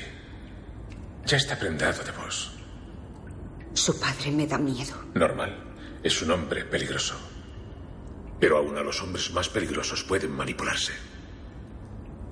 Ya 1.24 1.38
está 1.38 1.58
prendado 1.58 2.04
de 2.04 2.12
vos. 2.12 2.52
Su 3.74 3.98
padre 3.98 4.30
me 4.30 4.46
da 4.46 4.58
miedo. 4.58 4.94
Normal. 5.14 5.64
Es 6.02 6.22
un 6.22 6.30
hombre 6.30 6.64
peligroso. 6.64 7.16
Pero 8.38 8.58
aún 8.58 8.76
a 8.76 8.82
los 8.82 9.02
hombres 9.02 9.32
más 9.32 9.48
peligrosos 9.48 10.04
pueden 10.04 10.30
manipularse. 10.30 10.92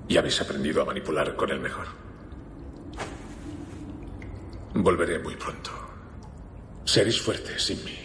Y 0.07 0.15
habéis 0.17 0.39
aprendido 0.39 0.81
a 0.81 0.85
manipular 0.85 1.35
con 1.35 1.49
el 1.49 1.59
mejor. 1.59 1.87
Volveré 4.85 5.17
muy 5.17 5.35
pronto. 5.35 5.71
Seréis 6.83 7.19
fuertes 7.19 7.63
sin 7.63 7.83
mí. 7.83 7.97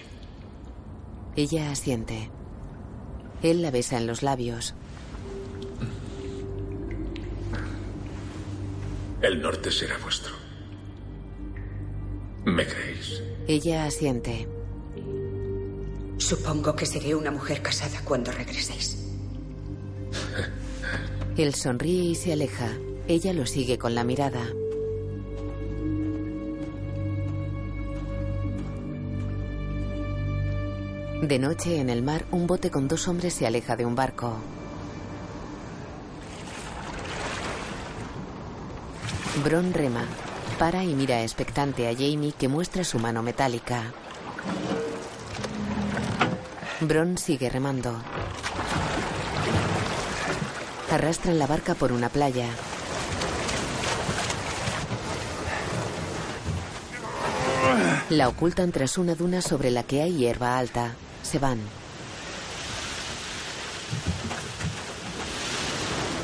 Ella 1.36 1.70
asiente. 1.70 2.30
Él 3.42 3.60
la 3.60 3.70
besa 3.70 3.98
en 3.98 4.06
los 4.06 4.22
labios. 4.22 4.74
El 9.20 9.42
norte 9.42 9.70
será 9.70 9.98
vuestro. 9.98 10.32
¿Me 12.46 12.66
creéis? 12.66 13.22
Ella 13.46 13.84
asiente. 13.84 14.48
Supongo 16.16 16.74
que 16.74 16.86
seré 16.86 17.14
una 17.14 17.30
mujer 17.30 17.60
casada 17.60 18.00
cuando 18.06 18.32
regreséis. 18.32 19.06
Él 21.36 21.54
sonríe 21.54 22.04
y 22.04 22.14
se 22.14 22.32
aleja. 22.32 22.70
Ella 23.06 23.34
lo 23.34 23.44
sigue 23.44 23.76
con 23.76 23.94
la 23.94 24.02
mirada. 24.02 24.46
De 31.22 31.38
noche 31.38 31.78
en 31.78 31.90
el 31.90 32.02
mar, 32.02 32.24
un 32.30 32.46
bote 32.46 32.70
con 32.70 32.88
dos 32.88 33.06
hombres 33.06 33.34
se 33.34 33.46
aleja 33.46 33.76
de 33.76 33.84
un 33.84 33.94
barco. 33.94 34.38
Bron 39.44 39.74
rema. 39.74 40.06
Para 40.58 40.82
y 40.82 40.94
mira 40.94 41.22
expectante 41.22 41.88
a 41.88 41.92
Jamie 41.92 42.32
que 42.32 42.48
muestra 42.48 42.84
su 42.84 42.98
mano 42.98 43.22
metálica. 43.22 43.92
Bron 46.80 47.18
sigue 47.18 47.50
remando. 47.50 47.94
Arrastran 50.90 51.38
la 51.38 51.46
barca 51.46 51.74
por 51.74 51.92
una 51.92 52.08
playa. 52.08 52.48
La 58.08 58.26
ocultan 58.26 58.72
tras 58.72 58.96
una 58.96 59.14
duna 59.14 59.42
sobre 59.42 59.70
la 59.70 59.82
que 59.82 60.00
hay 60.00 60.16
hierba 60.16 60.56
alta. 60.56 60.94
Se 61.30 61.38
van. 61.38 61.60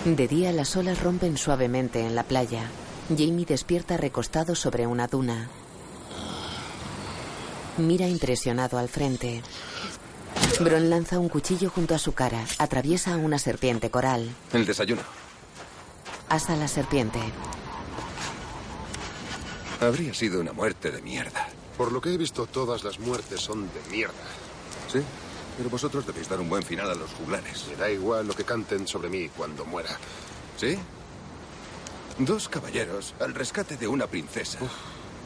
De 0.05 0.27
día 0.27 0.51
las 0.51 0.75
olas 0.75 1.01
rompen 1.01 1.37
suavemente 1.37 2.01
en 2.01 2.16
la 2.16 2.25
playa. 2.25 2.69
Jamie 3.11 3.47
despierta 3.47 3.97
recostado 3.97 4.57
sobre 4.57 4.88
una 4.88 5.07
duna. 5.07 5.49
Mira 7.77 8.09
impresionado 8.09 8.79
al 8.79 8.88
frente. 8.88 9.42
Bron 10.59 10.90
lanza 10.90 11.21
un 11.21 11.29
cuchillo 11.29 11.71
junto 11.71 11.95
a 11.95 11.99
su 11.99 12.12
cara. 12.12 12.45
Atraviesa 12.59 13.16
una 13.16 13.38
serpiente 13.38 13.90
coral. 13.90 14.29
El 14.53 14.66
desayuno. 14.66 15.03
Asa 16.29 16.57
la 16.57 16.66
serpiente. 16.66 17.21
Habría 19.81 20.12
sido 20.14 20.40
una 20.40 20.53
muerte 20.53 20.90
de 20.90 21.01
mierda. 21.01 21.47
Por 21.79 21.92
lo 21.92 22.01
que 22.01 22.12
he 22.12 22.16
visto, 22.16 22.47
todas 22.47 22.83
las 22.83 22.99
muertes 22.99 23.40
son 23.40 23.69
de 23.73 23.88
mierda. 23.88 24.14
Sí, 24.92 25.01
pero 25.57 25.70
vosotros 25.70 26.07
debéis 26.07 26.29
dar 26.29 26.40
un 26.40 26.49
buen 26.49 26.62
final 26.62 26.90
a 26.90 26.94
los 26.94 27.11
juglares. 27.12 27.66
Me 27.70 27.77
da 27.77 27.90
igual 27.90 28.27
lo 28.27 28.35
que 28.35 28.44
canten 28.44 28.87
sobre 28.87 29.09
mí 29.09 29.29
cuando 29.37 29.64
muera. 29.64 29.90
¿Sí? 30.57 30.77
Dos 32.18 32.49
caballeros 32.49 33.14
al 33.20 33.35
rescate 33.35 33.77
de 33.77 33.87
una 33.88 34.07
princesa. 34.07 34.59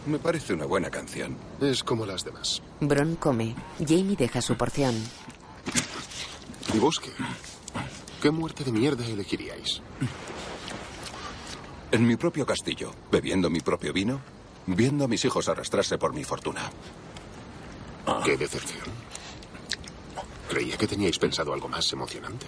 me 0.06 0.18
parece 0.18 0.54
una 0.54 0.64
buena 0.64 0.90
canción. 0.90 1.36
Es 1.60 1.84
como 1.84 2.06
las 2.06 2.24
demás. 2.24 2.62
Bron 2.80 3.16
come. 3.16 3.54
Jamie 3.78 4.16
deja 4.16 4.40
su 4.42 4.56
porción. 4.56 4.94
¿Y 6.72 6.78
vos 6.78 6.98
qué? 7.00 7.10
¿Qué 8.22 8.30
muerte 8.30 8.64
de 8.64 8.72
mierda 8.72 9.04
elegiríais? 9.06 9.80
En 11.92 12.06
mi 12.06 12.16
propio 12.16 12.46
castillo, 12.46 12.92
bebiendo 13.10 13.50
mi 13.50 13.60
propio 13.60 13.92
vino, 13.92 14.20
viendo 14.66 15.04
a 15.04 15.08
mis 15.08 15.24
hijos 15.24 15.48
arrastrarse 15.48 15.98
por 15.98 16.12
mi 16.14 16.22
fortuna. 16.24 16.70
Qué 18.24 18.36
decepción. 18.36 18.84
Creía 20.50 20.76
que 20.76 20.88
teníais 20.88 21.16
pensado 21.16 21.54
algo 21.54 21.68
más 21.68 21.92
emocionante. 21.92 22.44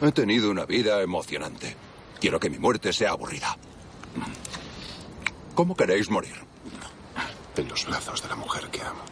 He 0.00 0.10
tenido 0.10 0.50
una 0.50 0.66
vida 0.66 1.00
emocionante. 1.00 1.76
Quiero 2.18 2.40
que 2.40 2.50
mi 2.50 2.58
muerte 2.58 2.92
sea 2.92 3.10
aburrida. 3.10 3.56
¿Cómo 5.54 5.76
queréis 5.76 6.10
morir? 6.10 6.34
En 7.56 7.68
los 7.68 7.86
brazos 7.86 8.20
de 8.20 8.28
la 8.28 8.34
mujer 8.34 8.68
que 8.68 8.82
amo. 8.82 9.02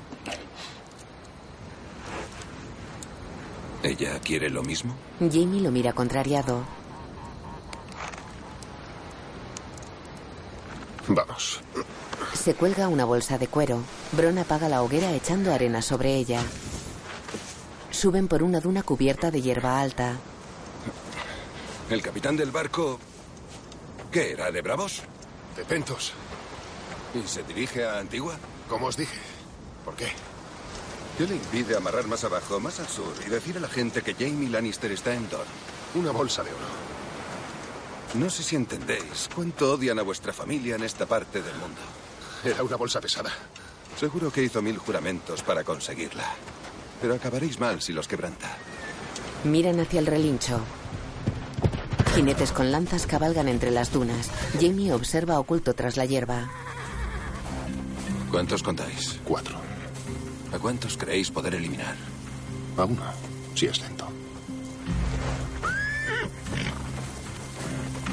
¿Ella 3.85 4.19
quiere 4.19 4.51
lo 4.51 4.65
mismo? 4.65 4.97
Jamie 5.21 5.61
lo 5.61 5.71
mira 5.71 5.93
contrariado. 5.93 6.65
Vamos. 11.07 11.61
Se 12.35 12.55
cuelga 12.55 12.89
una 12.89 13.05
bolsa 13.05 13.39
de 13.39 13.47
cuero. 13.47 13.79
Bron 14.11 14.39
apaga 14.39 14.69
la 14.69 14.83
hoguera 14.83 15.13
echando 15.13 15.55
arena 15.55 15.83
sobre 15.83 16.17
ella. 16.17 16.43
Suben 18.01 18.29
por 18.29 18.43
una 18.43 18.61
duna 18.61 18.83
cubierta 18.83 19.31
de 19.31 19.43
hierba 19.43 19.79
alta. 19.79 20.17
¿El 21.91 22.01
capitán 22.01 22.35
del 22.35 22.51
barco... 22.51 22.99
¿Qué 24.11 24.33
era? 24.33 24.51
¿De 24.51 24.63
bravos? 24.63 25.03
De 25.55 25.67
pentos. 25.67 26.15
¿Y 27.15 27.29
se 27.29 27.43
dirige 27.43 27.85
a 27.85 27.99
Antigua? 27.99 28.39
Como 28.71 28.87
os 28.87 28.97
dije. 28.97 29.19
¿Por 29.85 29.97
qué? 29.97 30.09
¿Qué 31.19 31.27
le 31.27 31.35
impide 31.35 31.77
amarrar 31.77 32.07
más 32.07 32.25
abajo, 32.25 32.59
más 32.59 32.81
al 32.81 32.89
sur, 32.89 33.13
y 33.27 33.29
decir 33.29 33.59
a 33.59 33.61
la 33.61 33.69
gente 33.69 34.01
que 34.01 34.15
Jamie 34.15 34.49
Lannister 34.49 34.91
está 34.93 35.13
en 35.13 35.29
Dorne? 35.29 35.53
Una 35.95 36.11
bolsa 36.11 36.43
de 36.43 36.53
oro. 36.53 38.15
No 38.15 38.31
sé 38.31 38.43
si 38.43 38.57
entendéis 38.57 39.29
cuánto 39.35 39.75
odian 39.75 39.99
a 39.99 40.03
vuestra 40.03 40.33
familia 40.33 40.77
en 40.77 40.85
esta 40.85 41.05
parte 41.05 41.43
del 41.43 41.55
mundo. 41.57 41.83
Era 42.45 42.63
una 42.63 42.77
bolsa 42.77 42.99
pesada. 42.99 43.31
Seguro 43.99 44.33
que 44.33 44.43
hizo 44.43 44.63
mil 44.63 44.79
juramentos 44.79 45.43
para 45.43 45.65
conseguirla. 45.65 46.25
Pero 47.01 47.15
acabaréis 47.15 47.59
mal 47.59 47.81
si 47.81 47.93
los 47.93 48.09
quebranta. 48.09 48.49
Miran 49.45 49.81
hacia 49.81 50.01
el 50.01 50.07
relincho. 50.07 50.61
Jinetes 52.15 52.53
con 52.53 52.73
lanzas 52.73 53.07
cabalgan 53.07 53.49
entre 53.49 53.71
las 53.71 53.93
dunas. 53.93 54.31
Jamie 54.61 54.93
observa 54.93 55.39
oculto 55.39 55.75
tras 55.75 55.97
la 55.97 56.05
hierba. 56.05 56.51
¿Cuántos 58.31 58.63
contáis? 58.63 59.19
Cuatro. 59.25 59.59
¿A 60.53 60.59
cuántos 60.59 60.97
creéis 60.97 61.31
poder 61.31 61.55
eliminar? 61.55 61.95
A 62.77 62.85
uno, 62.85 63.03
si 63.55 63.67
es 63.67 63.81
lento. 63.81 64.07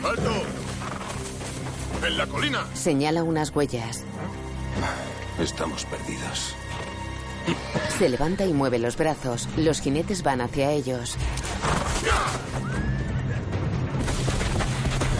¡Alto! 0.03 0.31
¡En 2.05 2.17
la 2.17 2.27
colina! 2.27 2.65
Señala 2.73 3.23
unas 3.23 3.53
huellas. 3.55 4.03
Estamos 5.39 5.85
perdidos. 5.85 6.55
Se 7.97 8.09
levanta 8.09 8.45
y 8.45 8.53
mueve 8.53 8.79
los 8.79 8.97
brazos. 8.97 9.47
Los 9.57 9.81
jinetes 9.81 10.23
van 10.23 10.41
hacia 10.41 10.71
ellos. 10.71 11.15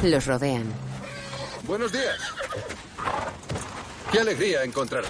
Los 0.04 0.26
rodean. 0.26 0.66
Buenos 1.64 1.92
días. 1.92 2.20
Qué 4.12 4.20
alegría 4.20 4.64
encontraros. 4.64 5.10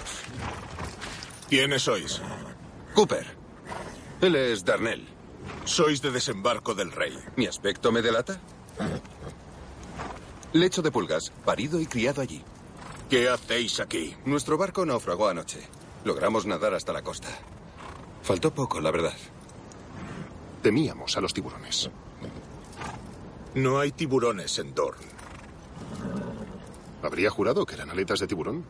¿Quiénes 1.48 1.82
sois? 1.82 2.20
Cooper. 2.94 3.26
Él 4.20 4.34
es 4.34 4.64
Darnell. 4.64 5.06
Sois 5.64 6.00
de 6.02 6.10
desembarco 6.10 6.74
del 6.74 6.90
rey. 6.90 7.16
¿Mi 7.36 7.46
aspecto 7.46 7.92
me 7.92 8.02
delata? 8.02 8.40
Lecho 10.52 10.82
de 10.82 10.90
pulgas, 10.90 11.30
parido 11.44 11.80
y 11.80 11.86
criado 11.86 12.22
allí. 12.22 12.42
¿Qué 13.10 13.28
hacéis 13.28 13.80
aquí? 13.80 14.16
Nuestro 14.24 14.56
barco 14.56 14.84
naufragó 14.84 15.28
anoche. 15.28 15.60
Logramos 16.08 16.46
nadar 16.46 16.72
hasta 16.72 16.94
la 16.94 17.02
costa. 17.02 17.28
Faltó 18.22 18.50
poco, 18.54 18.80
la 18.80 18.90
verdad. 18.90 19.12
Temíamos 20.62 21.14
a 21.18 21.20
los 21.20 21.34
tiburones. 21.34 21.90
No 23.54 23.78
hay 23.78 23.92
tiburones 23.92 24.58
en 24.58 24.74
Dorn. 24.74 24.96
Habría 27.02 27.28
jurado 27.28 27.66
que 27.66 27.74
eran 27.74 27.90
aletas 27.90 28.20
de 28.20 28.26
tiburón. 28.26 28.64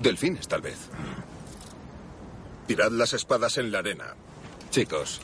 Delfines, 0.00 0.48
tal 0.48 0.62
vez. 0.62 0.78
Tirad 2.66 2.90
las 2.90 3.12
espadas 3.12 3.58
en 3.58 3.70
la 3.70 3.80
arena. 3.80 4.14
Chicos, 4.70 5.20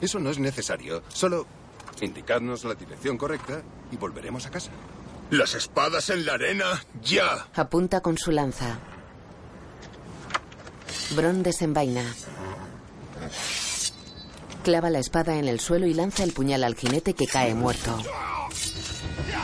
eso 0.00 0.18
no 0.18 0.30
es 0.30 0.38
necesario. 0.38 1.02
Solo 1.08 1.46
indicadnos 2.00 2.64
la 2.64 2.74
dirección 2.74 3.18
correcta 3.18 3.60
y 3.92 3.98
volveremos 3.98 4.46
a 4.46 4.50
casa. 4.50 4.70
Las 5.28 5.54
espadas 5.54 6.08
en 6.08 6.24
la 6.24 6.32
arena, 6.32 6.82
ya. 7.02 7.48
Apunta 7.54 8.00
con 8.00 8.16
su 8.16 8.30
lanza. 8.30 8.78
Bron 11.14 11.42
desenvaina. 11.42 12.02
Clava 14.64 14.90
la 14.90 14.98
espada 14.98 15.36
en 15.36 15.46
el 15.46 15.60
suelo 15.60 15.86
y 15.86 15.94
lanza 15.94 16.24
el 16.24 16.32
puñal 16.32 16.64
al 16.64 16.74
jinete 16.74 17.14
que 17.14 17.26
cae 17.26 17.54
muerto. 17.54 17.96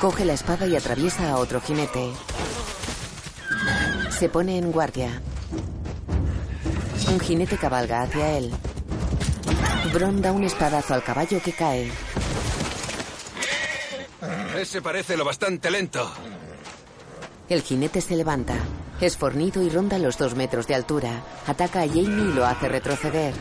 Coge 0.00 0.24
la 0.24 0.32
espada 0.32 0.66
y 0.66 0.74
atraviesa 0.74 1.30
a 1.30 1.36
otro 1.36 1.60
jinete. 1.60 2.10
Se 4.10 4.28
pone 4.28 4.58
en 4.58 4.72
guardia. 4.72 5.22
Un 7.08 7.20
jinete 7.20 7.56
cabalga 7.56 8.02
hacia 8.02 8.38
él. 8.38 8.50
Bron 9.92 10.22
da 10.22 10.32
un 10.32 10.44
espadazo 10.44 10.94
al 10.94 11.04
caballo 11.04 11.40
que 11.42 11.52
cae. 11.52 11.90
Ese 14.58 14.82
parece 14.82 15.16
lo 15.16 15.24
bastante 15.24 15.70
lento. 15.70 16.10
El 17.48 17.62
jinete 17.62 18.00
se 18.00 18.16
levanta. 18.16 18.56
Es 19.00 19.16
fornido 19.16 19.62
y 19.62 19.70
ronda 19.70 19.98
los 19.98 20.18
dos 20.18 20.34
metros 20.34 20.66
de 20.66 20.74
altura. 20.74 21.22
Ataca 21.46 21.80
a 21.82 21.88
Jamie 21.88 22.04
y 22.04 22.32
lo 22.34 22.44
hace 22.44 22.68
retroceder. 22.68 23.32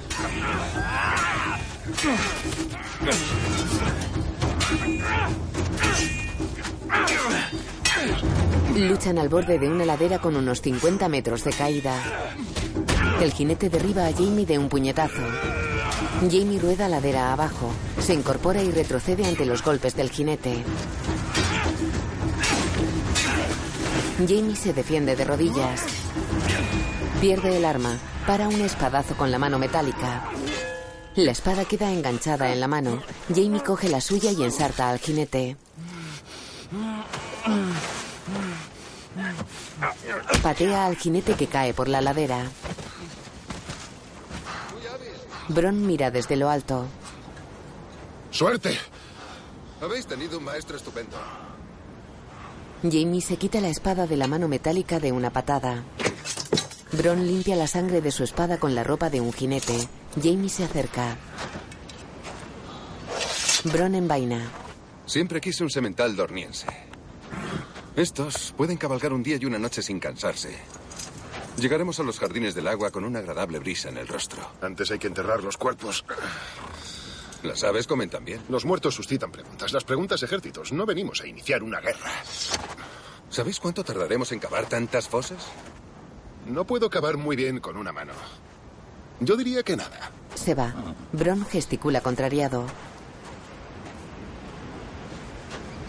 Luchan 8.78 9.18
al 9.18 9.28
borde 9.28 9.60
de 9.60 9.68
una 9.68 9.84
ladera 9.84 10.20
con 10.20 10.38
unos 10.38 10.62
50 10.62 11.10
metros 11.10 11.44
de 11.44 11.52
caída. 11.52 11.94
El 13.22 13.34
jinete 13.34 13.70
derriba 13.70 14.06
a 14.08 14.14
Jamie 14.14 14.46
de 14.46 14.58
un 14.58 14.70
puñetazo. 14.70 15.22
Jamie 16.22 16.60
rueda 16.60 16.88
ladera 16.88 17.34
abajo. 17.34 17.70
Se 18.00 18.14
incorpora 18.14 18.64
y 18.64 18.72
retrocede 18.72 19.26
ante 19.26 19.46
los 19.46 19.62
golpes 19.62 19.96
del 19.96 20.10
jinete. 20.10 20.64
Jamie 24.28 24.56
se 24.56 24.74
defiende 24.74 25.16
de 25.16 25.24
rodillas. 25.24 25.84
Pierde 27.22 27.58
el 27.58 27.66
arma. 27.66 27.98
Para 28.28 28.48
un 28.48 28.62
espadazo 28.62 29.16
con 29.16 29.32
la 29.32 29.40
mano 29.40 29.58
metálica. 29.58 30.30
La 31.16 31.32
espada 31.32 31.66
queda 31.66 31.92
enganchada 31.92 32.52
en 32.52 32.60
la 32.60 32.68
mano. 32.68 33.02
Jamie 33.34 33.64
coge 33.64 33.90
la 33.90 34.02
suya 34.02 34.32
y 34.32 34.44
ensarta 34.44 34.90
al 34.90 35.00
jinete. 35.00 35.58
Patea 40.44 40.86
al 40.86 40.98
jinete 40.98 41.34
que 41.34 41.48
cae 41.48 41.74
por 41.74 41.88
la 41.88 42.02
ladera. 42.02 42.46
Bron 45.48 45.86
mira 45.88 46.12
desde 46.12 46.36
lo 46.36 46.50
alto. 46.50 46.86
¡Suerte! 48.32 48.78
Habéis 49.82 50.06
tenido 50.06 50.38
un 50.38 50.44
maestro 50.44 50.78
estupendo. 50.78 51.18
Jamie 52.84 53.22
se 53.22 53.36
quita 53.36 53.60
la 53.60 53.68
espada 53.68 54.08
de 54.08 54.16
la 54.16 54.28
mano 54.28 54.48
metálica 54.48 55.00
de 55.00 55.12
una 55.12 55.32
patada. 55.32 55.84
Bron 56.94 57.28
limpia 57.28 57.58
la 57.58 57.68
sangre 57.68 58.02
de 58.02 58.12
su 58.12 58.24
espada 58.24 58.58
con 58.58 58.74
la 58.74 58.84
ropa 58.84 59.10
de 59.10 59.20
un 59.20 59.34
jinete. 59.34 59.76
Jamie 60.22 60.50
se 60.50 60.64
acerca. 60.64 61.18
Bron 63.66 63.96
envaina. 63.96 64.50
Siempre 65.06 65.42
quise 65.42 65.64
un 65.64 65.70
semental 65.70 66.16
dorniense. 66.16 66.68
Estos 67.98 68.54
pueden 68.56 68.78
cabalgar 68.78 69.12
un 69.12 69.24
día 69.24 69.38
y 69.40 69.46
una 69.46 69.60
noche 69.60 69.82
sin 69.82 70.00
cansarse. 70.00 70.56
Llegaremos 71.58 72.00
a 72.00 72.04
los 72.04 72.18
jardines 72.18 72.56
del 72.56 72.70
agua 72.70 72.92
con 72.92 73.04
una 73.04 73.20
agradable 73.20 73.60
brisa 73.60 73.90
en 73.90 73.98
el 73.98 74.08
rostro. 74.08 74.40
Antes 74.62 74.90
hay 74.92 75.00
que 75.00 75.08
enterrar 75.08 75.44
los 75.44 75.58
cuerpos. 75.58 76.06
Las 77.44 77.64
aves 77.64 77.88
comen 77.88 78.10
también. 78.10 78.42
Los 78.50 78.66
muertos 78.66 78.96
suscitan 78.96 79.32
preguntas. 79.32 79.72
Las 79.72 79.84
preguntas 79.84 80.22
ejércitos. 80.24 80.72
No 80.74 80.86
venimos 80.86 81.22
a 81.22 81.28
iniciar 81.28 81.64
una 81.64 81.80
guerra. 81.80 82.12
¿Sabéis 83.30 83.60
cuánto 83.60 83.84
tardaremos 83.84 84.32
en 84.32 84.40
cavar 84.40 84.66
tantas 84.68 85.08
fosas? 85.08 85.48
No 86.46 86.66
puedo 86.66 86.90
cavar 86.90 87.18
muy 87.18 87.36
bien 87.36 87.60
con 87.60 87.78
una 87.78 87.92
mano. 87.92 88.14
Yo 89.20 89.38
diría 89.38 89.64
que 89.64 89.78
nada. 89.78 90.12
Se 90.36 90.56
va. 90.56 90.74
Bron 91.12 91.46
gesticula 91.46 92.02
contrariado. 92.02 92.66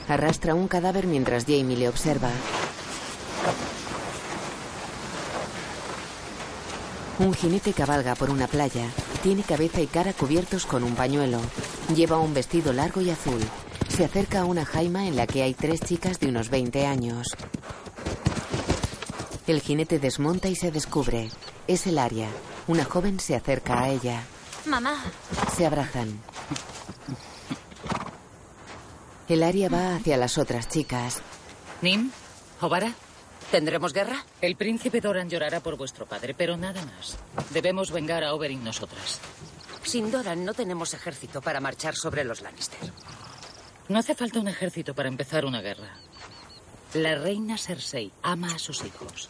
Arrastra 0.09 0.55
un 0.55 0.68
cadáver 0.68 1.07
mientras 1.07 1.44
Jamie 1.44 1.76
le 1.76 1.88
observa. 1.88 2.30
Un 7.21 7.35
jinete 7.35 7.75
cabalga 7.75 8.14
por 8.14 8.31
una 8.31 8.47
playa. 8.47 8.89
Tiene 9.23 9.43
cabeza 9.43 9.83
y 9.83 9.87
cara 9.87 10.14
cubiertos 10.14 10.64
con 10.64 10.83
un 10.83 10.95
pañuelo. 10.95 11.39
Lleva 11.95 12.16
un 12.18 12.33
vestido 12.33 12.73
largo 12.73 13.03
y 13.03 13.11
azul. 13.11 13.41
Se 13.89 14.07
acerca 14.07 14.41
a 14.41 14.45
una 14.47 14.64
jaima 14.64 15.07
en 15.07 15.16
la 15.16 15.27
que 15.27 15.43
hay 15.43 15.53
tres 15.53 15.81
chicas 15.81 16.18
de 16.18 16.29
unos 16.29 16.49
20 16.49 16.87
años. 16.87 17.37
El 19.47 19.61
jinete 19.61 19.99
desmonta 19.99 20.49
y 20.49 20.55
se 20.57 20.71
descubre. 20.71 21.29
Es 21.66 21.87
el 21.87 21.99
Aria. 21.99 22.29
Una 22.66 22.87
joven 22.87 23.21
se 23.21 23.37
acerca 23.37 23.83
a 23.83 23.91
ella. 23.91 24.23
Mamá. 24.64 24.97
Se 25.55 25.66
abrazan. 25.66 26.23
El 29.29 29.43
Aria 29.43 29.68
va 29.68 29.97
hacia 29.97 30.16
las 30.16 30.39
otras 30.39 30.68
chicas. 30.68 31.21
Nim, 31.83 32.11
Obara, 32.62 32.95
¿Tendremos 33.51 33.92
guerra? 33.92 34.24
el 34.40 34.55
príncipe 34.55 35.01
Doran 35.01 35.28
llorará 35.28 35.61
por 35.61 35.76
vuestro 35.76 36.07
padre, 36.07 36.34
pero 36.34 36.57
nada 36.57 36.82
más. 36.84 37.18
Debemos 37.51 37.90
vengar 37.90 38.22
a 38.22 38.32
Oberyn 38.34 38.62
nosotras. 38.62 39.20
Sin 39.82 40.11
Doran 40.11 40.44
no 40.44 40.55
tenemos 40.55 40.94
ejército 40.94 41.42
para 41.42 41.61
marchar 41.61 41.96
sobre 41.96 42.22
los 42.22 42.42
Lannister. 42.42 42.78
No 43.88 43.98
hace 43.98 44.14
falta 44.14 44.38
un 44.38 44.46
ejército 44.46 44.94
para 44.94 45.09
empezar 45.09 45.44
una 45.44 45.61
guerra. 45.61 45.96
La 46.94 47.16
reina 47.16 47.59
Cersei 47.59 48.12
ama 48.22 48.55
a 48.55 48.59
sus 48.59 48.84
hijos. 48.84 49.28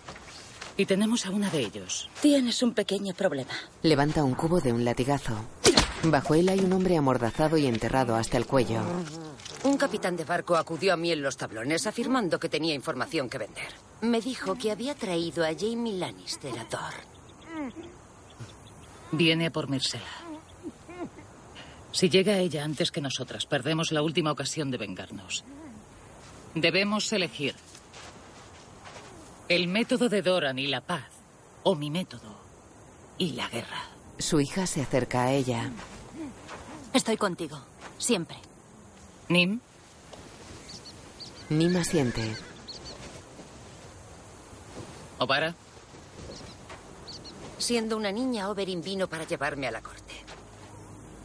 Y 0.77 0.85
tenemos 0.85 1.25
a 1.25 1.31
una 1.31 1.49
de 1.51 1.61
ellos. 1.61 2.11
Tienes 2.21 2.63
un 2.63 2.75
pequeño 2.75 3.15
problema. 3.15 3.53
Levanta 3.83 4.23
un 4.23 4.35
cubo 4.35 4.61
de 4.61 4.73
un 4.73 4.85
latigazo. 4.85 5.35
Bajo 6.03 6.35
él 6.35 6.49
hay 6.51 6.61
un 6.61 6.73
hombre 6.73 6.97
amordazado 6.97 7.57
y 7.57 7.67
enterrado 7.67 8.17
hasta 8.17 8.37
el 8.37 8.47
cuello. 8.47 8.83
Un 9.65 9.77
capitán 9.77 10.17
de 10.17 10.25
barco 10.25 10.57
acudió 10.57 10.93
a 10.93 10.97
mí 10.97 11.11
en 11.11 11.23
los 11.23 11.37
tablones 11.37 11.87
afirmando 11.87 12.39
que 12.39 12.49
tenía 12.49 12.75
información 12.75 13.29
que 13.29 13.39
vender. 13.39 13.90
Me 14.03 14.21
dijo 14.21 14.55
que 14.57 14.71
había 14.71 14.95
traído 14.95 15.45
a 15.45 15.55
Jamie 15.59 15.99
Lannister 15.99 16.59
a 16.59 16.65
Thor. 16.65 16.95
Viene 19.13 19.47
a 19.47 19.51
por 19.51 19.69
Myrcella. 19.69 20.05
Si 21.93 22.09
llega 22.09 22.39
ella 22.39 22.65
antes 22.65 22.91
que 22.91 23.01
nosotras, 23.01 23.47
perdemos 23.47 23.91
la 23.93 24.03
última 24.03 24.33
ocasión 24.33 24.71
de 24.71 24.79
vengarnos. 24.79 25.45
Debemos 26.55 27.13
elegir 27.13 27.55
el 29.49 29.67
método 29.67 30.09
de 30.09 30.23
Doran 30.23 30.59
y 30.59 30.69
la 30.69 30.81
paz, 30.81 31.09
o 31.65 31.75
mi 31.75 31.91
método 31.91 32.39
y 33.19 33.33
la 33.33 33.49
guerra. 33.49 33.83
Su 34.19 34.41
hija 34.41 34.67
se 34.67 34.81
acerca 34.81 35.25
a 35.25 35.33
ella. 35.33 35.71
Estoy 36.93 37.17
contigo. 37.17 37.61
Siempre. 37.99 38.37
Nim, 39.29 39.61
Nim 41.51 41.77
asiente. 41.77 42.37
Obara, 45.21 45.55
Siendo 47.59 47.99
una 47.99 48.11
niña, 48.11 48.49
Oberyn 48.49 48.81
vino 48.81 49.07
para 49.07 49.25
llevarme 49.25 49.69
a 49.69 49.71
la 49.71 49.83
corte. 49.83 50.15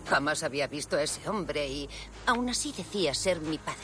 Jamás 0.09 0.43
había 0.43 0.67
visto 0.67 0.97
a 0.97 1.01
ese 1.01 1.29
hombre 1.29 1.65
y 1.65 1.89
aún 2.25 2.49
así 2.49 2.73
decía 2.75 3.13
ser 3.13 3.39
mi 3.39 3.57
padre. 3.57 3.79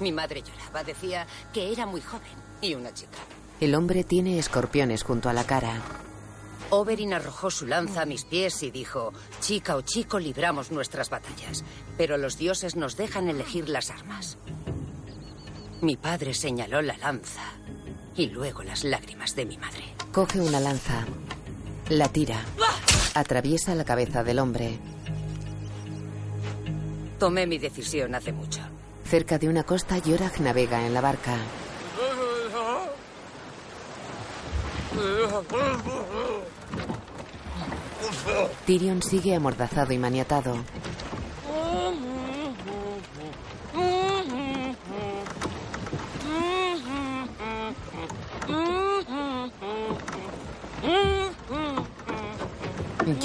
Mi 0.00 0.12
madre 0.12 0.42
lloraba, 0.42 0.82
decía 0.82 1.26
que 1.52 1.70
era 1.70 1.84
muy 1.84 2.00
joven 2.00 2.32
y 2.62 2.74
una 2.74 2.94
chica. 2.94 3.18
El 3.60 3.74
hombre 3.74 4.02
tiene 4.02 4.38
escorpiones 4.38 5.02
junto 5.02 5.28
a 5.28 5.34
la 5.34 5.44
cara. 5.44 5.82
Oberyn 6.70 7.12
arrojó 7.12 7.50
su 7.50 7.66
lanza 7.66 8.00
a 8.00 8.06
mis 8.06 8.24
pies 8.24 8.62
y 8.62 8.70
dijo, 8.70 9.12
chica 9.40 9.76
o 9.76 9.82
chico, 9.82 10.18
libramos 10.18 10.72
nuestras 10.72 11.10
batallas, 11.10 11.64
pero 11.98 12.16
los 12.16 12.38
dioses 12.38 12.76
nos 12.76 12.96
dejan 12.96 13.28
elegir 13.28 13.68
las 13.68 13.90
armas. 13.90 14.38
Mi 15.82 15.98
padre 15.98 16.32
señaló 16.32 16.80
la 16.80 16.96
lanza 16.96 17.42
y 18.16 18.26
luego 18.28 18.62
las 18.62 18.84
lágrimas 18.84 19.34
de 19.34 19.46
mi 19.46 19.58
madre. 19.58 19.84
Coge 20.12 20.40
una 20.40 20.60
lanza. 20.60 21.04
La 21.88 22.08
tira. 22.08 22.40
Atraviesa 23.14 23.74
la 23.74 23.84
cabeza 23.84 24.24
del 24.24 24.38
hombre. 24.38 24.78
Tomé 27.18 27.46
mi 27.46 27.58
decisión 27.58 28.14
hace 28.14 28.32
mucho. 28.32 28.60
Cerca 29.04 29.38
de 29.38 29.48
una 29.48 29.64
costa, 29.64 29.98
Yorak 29.98 30.40
navega 30.40 30.86
en 30.86 30.94
la 30.94 31.00
barca. 31.00 31.36
Tyrion 38.66 39.02
sigue 39.02 39.34
amordazado 39.34 39.92
y 39.92 39.98
maniatado. 39.98 40.56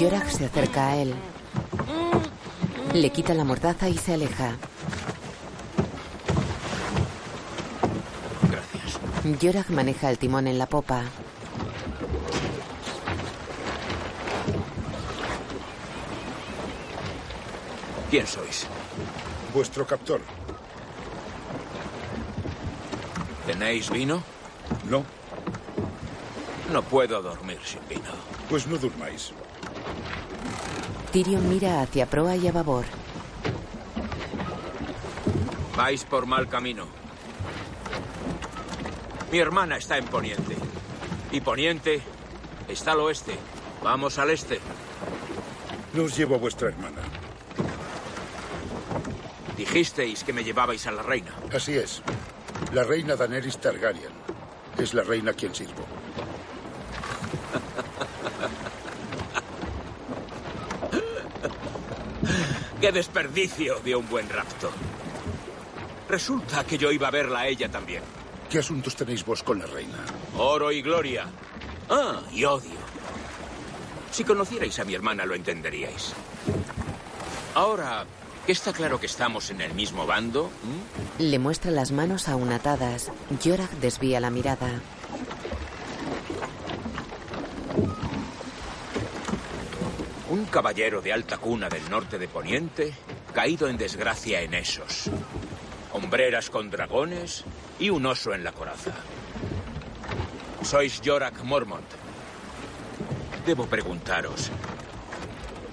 Yorak 0.00 0.30
se 0.30 0.46
acerca 0.46 0.88
a 0.88 0.96
él. 0.96 1.14
Le 2.94 3.10
quita 3.10 3.34
la 3.34 3.44
mordaza 3.44 3.86
y 3.90 3.98
se 3.98 4.14
aleja. 4.14 4.56
Gracias. 8.50 9.38
Yorak 9.40 9.68
maneja 9.68 10.08
el 10.08 10.16
timón 10.16 10.46
en 10.46 10.58
la 10.58 10.64
popa. 10.66 11.04
¿Quién 18.10 18.26
sois? 18.26 18.66
Vuestro 19.54 19.86
captor. 19.86 20.20
¿Tenéis 23.46 23.90
vino? 23.90 24.22
No, 24.88 25.04
No 26.72 26.82
puedo 26.82 27.20
dormir 27.22 27.58
sin 27.64 27.80
vino. 27.88 28.10
pues 28.48 28.66
no 28.66 28.76
durmáis. 28.78 29.32
Tyrion 31.12 31.48
mira 31.48 31.82
hacia 31.82 32.06
proa 32.06 32.36
y 32.36 32.46
a 32.46 32.52
babor. 32.52 32.84
Vais 35.76 36.04
por 36.04 36.26
mal 36.26 36.48
camino. 36.48 36.86
Mi 39.32 39.38
hermana 39.38 39.76
está 39.76 39.98
en 39.98 40.04
Poniente. 40.04 40.56
Y 41.32 41.40
Poniente 41.40 42.00
está 42.68 42.92
al 42.92 43.00
oeste. 43.00 43.34
Vamos 43.82 44.18
al 44.18 44.30
este. 44.30 44.60
No 45.94 46.04
os 46.04 46.16
llevo 46.16 46.36
a 46.36 46.38
vuestra 46.38 46.68
hermana. 46.68 47.02
Dijisteis 49.56 50.22
que 50.22 50.32
me 50.32 50.44
llevabais 50.44 50.86
a 50.86 50.92
la 50.92 51.02
reina. 51.02 51.34
Así 51.52 51.76
es. 51.76 52.02
La 52.72 52.84
reina 52.84 53.16
Daenerys 53.16 53.58
Targaryen. 53.58 54.12
Es 54.78 54.94
la 54.94 55.02
reina 55.02 55.32
a 55.32 55.34
quien 55.34 55.54
sirvo. 55.54 55.89
¡Qué 62.80 62.92
desperdicio 62.92 63.78
de 63.80 63.94
un 63.94 64.08
buen 64.08 64.28
rapto! 64.28 64.70
Resulta 66.08 66.64
que 66.64 66.78
yo 66.78 66.90
iba 66.90 67.08
a 67.08 67.10
verla 67.10 67.40
a 67.40 67.46
ella 67.46 67.68
también. 67.70 68.02
¿Qué 68.48 68.58
asuntos 68.58 68.96
tenéis 68.96 69.24
vos 69.24 69.42
con 69.42 69.58
la 69.58 69.66
reina? 69.66 69.98
Oro 70.36 70.72
y 70.72 70.80
gloria. 70.80 71.26
Ah, 71.90 72.22
y 72.32 72.44
odio. 72.44 72.80
Si 74.10 74.24
conocierais 74.24 74.78
a 74.78 74.84
mi 74.84 74.94
hermana 74.94 75.26
lo 75.26 75.34
entenderíais. 75.34 76.14
Ahora, 77.54 78.06
que 78.46 78.52
está 78.52 78.72
claro 78.72 78.98
que 78.98 79.06
estamos 79.06 79.50
en 79.50 79.60
el 79.60 79.74
mismo 79.74 80.06
bando. 80.06 80.50
Le 81.18 81.38
muestra 81.38 81.70
las 81.70 81.92
manos 81.92 82.28
aún 82.28 82.50
atadas. 82.50 83.12
Yorak 83.42 83.70
desvía 83.72 84.20
la 84.20 84.30
mirada. 84.30 84.80
Un 90.30 90.44
caballero 90.44 91.02
de 91.02 91.12
alta 91.12 91.38
cuna 91.38 91.68
del 91.68 91.90
norte 91.90 92.16
de 92.16 92.28
Poniente, 92.28 92.94
caído 93.34 93.66
en 93.66 93.76
desgracia 93.76 94.40
en 94.40 94.54
esos. 94.54 95.10
Hombreras 95.92 96.50
con 96.50 96.70
dragones 96.70 97.42
y 97.80 97.90
un 97.90 98.06
oso 98.06 98.32
en 98.32 98.44
la 98.44 98.52
coraza. 98.52 98.92
Sois 100.62 101.00
Yorak 101.00 101.42
Mormont. 101.42 101.84
Debo 103.44 103.66
preguntaros, 103.66 104.52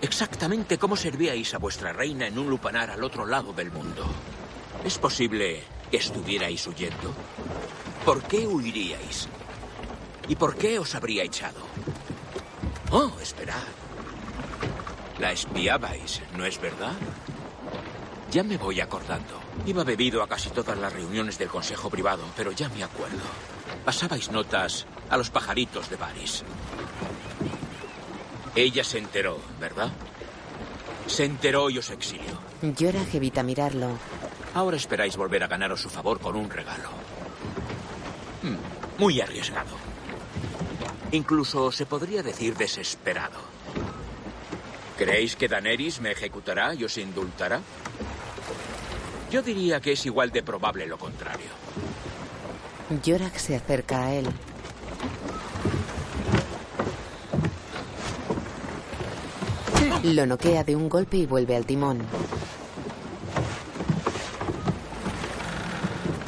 exactamente 0.02 0.80
cómo 0.80 0.96
servíais 0.96 1.54
a 1.54 1.60
vuestra 1.60 1.94
reina 1.94 2.26
en 2.26 2.40
un 2.40 2.50
lupanar 2.50 2.90
al 2.90 3.04
otro 3.04 3.28
lado 3.28 3.54
del 3.54 3.70
mundo. 3.72 4.08
¿Es 4.84 4.98
posible 4.98 5.62
que 5.92 5.98
estuvierais 5.98 6.66
huyendo? 6.66 7.14
¿Por 8.04 8.24
qué 8.24 8.48
huiríais? 8.48 9.28
¿Y 10.28 10.36
por 10.36 10.56
qué 10.56 10.80
os 10.80 10.96
habría 10.96 11.22
echado? 11.22 11.60
Oh, 12.90 13.12
esperad. 13.22 13.87
La 15.20 15.32
espiabais, 15.32 16.22
¿no 16.36 16.46
es 16.46 16.62
verdad? 16.62 16.94
Ya 18.32 18.44
me 18.44 18.58
voy 18.58 18.82
acordando. 18.82 19.40
Iba 19.66 19.84
bebido 19.84 20.22
a 20.22 20.28
casi 20.28 20.50
todas 20.50 20.78
las 20.78 20.94
reuniones 20.94 21.38
del 21.40 21.48
Consejo 21.48 21.90
Privado, 21.90 22.24
pero 22.36 22.52
ya 22.52 22.70
me 22.70 22.84
acuerdo. 22.84 23.24
Pasabais 23.84 24.32
notas 24.32 24.86
a 25.10 25.18
los 25.18 25.30
pajaritos 25.30 25.90
de 25.90 25.96
Baris. 25.96 26.44
Ella 28.56 28.84
se 28.84 29.00
enteró, 29.00 29.40
¿verdad? 29.60 29.90
Se 31.08 31.26
enteró 31.26 31.70
y 31.70 31.78
os 31.78 31.90
exilió. 31.90 32.38
Yorak 32.62 33.14
evita 33.16 33.44
mirarlo. 33.44 33.98
Ahora 34.54 34.78
esperáis 34.78 35.16
volver 35.16 35.44
a 35.44 35.48
ganaros 35.48 35.82
su 35.82 35.90
favor 35.90 36.20
con 36.20 36.36
un 36.36 36.50
regalo. 36.50 36.90
Hmm, 38.44 39.00
muy 39.00 39.22
arriesgado. 39.22 39.76
Incluso 41.12 41.72
se 41.72 41.86
podría 41.86 42.22
decir 42.22 42.56
desesperado. 42.56 43.57
¿Creéis 44.98 45.36
que 45.36 45.48
Daenerys 45.48 46.02
me 46.02 46.12
ejecutará 46.12 46.74
y 46.74 46.84
os 46.84 46.98
indultará? 46.98 47.62
Yo 49.30 49.42
diría 49.44 49.80
que 49.80 49.92
es 49.92 50.06
igual 50.06 50.32
de 50.32 50.42
probable 50.42 50.88
lo 50.88 50.98
contrario. 50.98 51.50
Yorak 53.04 53.38
se 53.38 53.56
acerca 53.56 54.06
a 54.06 54.14
él. 54.14 54.28
Lo 60.04 60.26
noquea 60.26 60.64
de 60.64 60.76
un 60.76 60.90
golpe 60.90 61.18
y 61.18 61.26
vuelve 61.26 61.56
al 61.56 61.66
timón. 61.66 62.02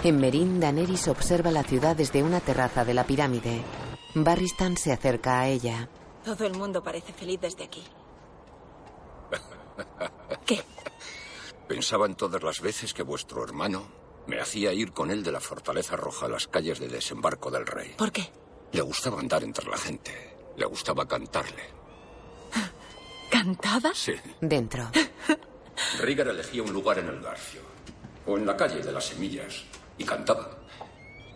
En 0.04 0.18
Merín, 0.20 0.60
Daenerys 0.60 1.08
observa 1.08 1.52
la 1.52 1.64
ciudad 1.64 1.96
desde 1.96 2.24
una 2.24 2.40
terraza 2.40 2.86
de 2.86 2.94
la 2.94 3.04
pirámide. 3.04 3.64
Barristan 4.16 4.78
se 4.78 4.92
acerca 4.92 5.40
a 5.40 5.48
ella. 5.48 5.90
Todo 6.24 6.46
el 6.46 6.54
mundo 6.54 6.84
parece 6.84 7.14
feliz 7.14 7.40
desde 7.42 7.64
aquí. 7.64 7.84
¿Qué? 10.46 10.62
Pensaba 11.68 12.06
en 12.06 12.16
todas 12.16 12.42
las 12.42 12.62
veces 12.62 12.94
que 12.94 13.04
vuestro 13.04 13.44
hermano 13.44 13.88
me 14.28 14.40
hacía 14.40 14.74
ir 14.74 14.92
con 14.92 15.12
él 15.12 15.24
de 15.24 15.32
la 15.32 15.40
Fortaleza 15.40 15.96
Roja 15.96 16.26
a 16.26 16.30
las 16.30 16.48
calles 16.48 16.80
de 16.80 16.88
desembarco 16.88 17.52
del 17.52 17.66
rey. 17.66 17.94
¿Por 17.98 18.12
qué? 18.12 18.30
Le 18.72 18.82
gustaba 18.82 19.20
andar 19.20 19.44
entre 19.44 19.68
la 19.70 19.78
gente. 19.78 20.36
Le 20.56 20.66
gustaba 20.66 21.08
cantarle. 21.08 21.64
¿Cantaba? 23.30 23.92
Sí. 23.94 24.14
Dentro. 24.42 24.90
Rhaegar 26.00 26.28
elegía 26.28 26.64
un 26.64 26.74
lugar 26.74 27.00
en 27.00 27.08
el 27.08 27.22
garfio. 27.22 27.62
O 28.26 28.38
en 28.38 28.46
la 28.46 28.58
calle 28.58 28.82
de 28.82 28.92
las 28.92 29.06
semillas. 29.06 29.64
Y 29.98 30.04
cantaba. 30.04 30.60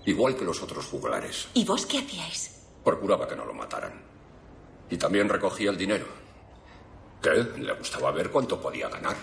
Igual 0.05 0.35
que 0.35 0.45
los 0.45 0.61
otros 0.61 0.85
juglares. 0.85 1.47
¿Y 1.53 1.65
vos 1.65 1.85
qué 1.85 1.99
hacíais? 1.99 2.61
Procuraba 2.83 3.27
que 3.27 3.35
no 3.35 3.45
lo 3.45 3.53
mataran. 3.53 4.01
Y 4.89 4.97
también 4.97 5.29
recogía 5.29 5.69
el 5.69 5.77
dinero. 5.77 6.05
¿Qué? 7.23 7.61
Le 7.61 7.73
gustaba 7.73 8.11
ver 8.11 8.29
cuánto 8.29 8.59
podía 8.59 8.89
ganar. 8.89 9.15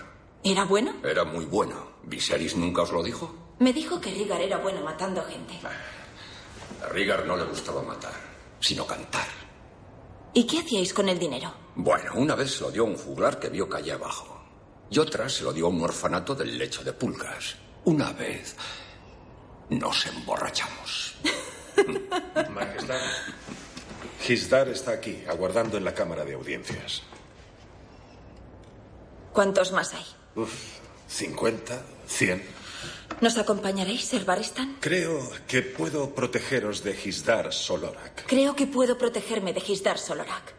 ¿Era 0.43 0.65
bueno? 0.65 0.95
Era 1.03 1.23
muy 1.23 1.45
bueno. 1.45 1.91
¿Viserys 2.03 2.55
nunca 2.55 2.81
os 2.81 2.91
lo 2.91 3.03
dijo? 3.03 3.55
Me 3.59 3.71
dijo 3.71 4.01
que 4.01 4.09
Rigar 4.09 4.41
era 4.41 4.57
bueno 4.57 4.81
matando 4.81 5.23
gente. 5.23 5.53
A 5.63 6.87
Rhaegar 6.87 7.27
no 7.27 7.37
le 7.37 7.43
gustaba 7.43 7.83
matar, 7.83 8.13
sino 8.59 8.87
cantar. 8.87 9.27
¿Y 10.33 10.47
qué 10.47 10.61
hacíais 10.61 10.93
con 10.95 11.09
el 11.09 11.19
dinero? 11.19 11.53
Bueno, 11.75 12.13
una 12.15 12.33
vez 12.33 12.55
se 12.55 12.61
lo 12.61 12.71
dio 12.71 12.81
a 12.81 12.85
un 12.85 12.97
juglar 12.97 13.39
que 13.39 13.49
vio 13.49 13.69
calle 13.69 13.91
abajo. 13.91 14.41
Y 14.89 14.97
otra 14.97 15.29
se 15.29 15.43
lo 15.43 15.53
dio 15.53 15.67
a 15.67 15.69
un 15.69 15.83
orfanato 15.83 16.33
del 16.33 16.57
lecho 16.57 16.83
de 16.83 16.93
pulgas. 16.93 17.55
Una 17.85 18.11
vez 18.13 18.55
nos 19.69 20.05
emborrachamos. 20.07 21.17
Majestad, 22.49 22.99
Gisdar 24.21 24.69
está 24.69 24.91
aquí, 24.91 25.23
aguardando 25.29 25.77
en 25.77 25.85
la 25.85 25.93
cámara 25.93 26.25
de 26.25 26.33
audiencias. 26.33 27.03
¿Cuántos 29.33 29.71
más 29.71 29.93
hay? 29.93 30.05
Uf, 30.35 30.53
50, 31.07 31.81
100. 32.07 32.43
¿Nos 33.21 33.37
acompañaréis, 33.37 34.05
Ser 34.05 34.25
Barristan? 34.25 34.77
Creo 34.79 35.29
que 35.47 35.61
puedo 35.61 36.13
protegeros 36.15 36.83
de 36.83 36.93
Gisdar 36.93 37.53
Solorak. 37.53 38.25
Creo 38.25 38.55
que 38.55 38.65
puedo 38.67 38.97
protegerme 38.97 39.53
de 39.53 39.61
Gisdar 39.61 39.97
Solorak. 39.97 40.55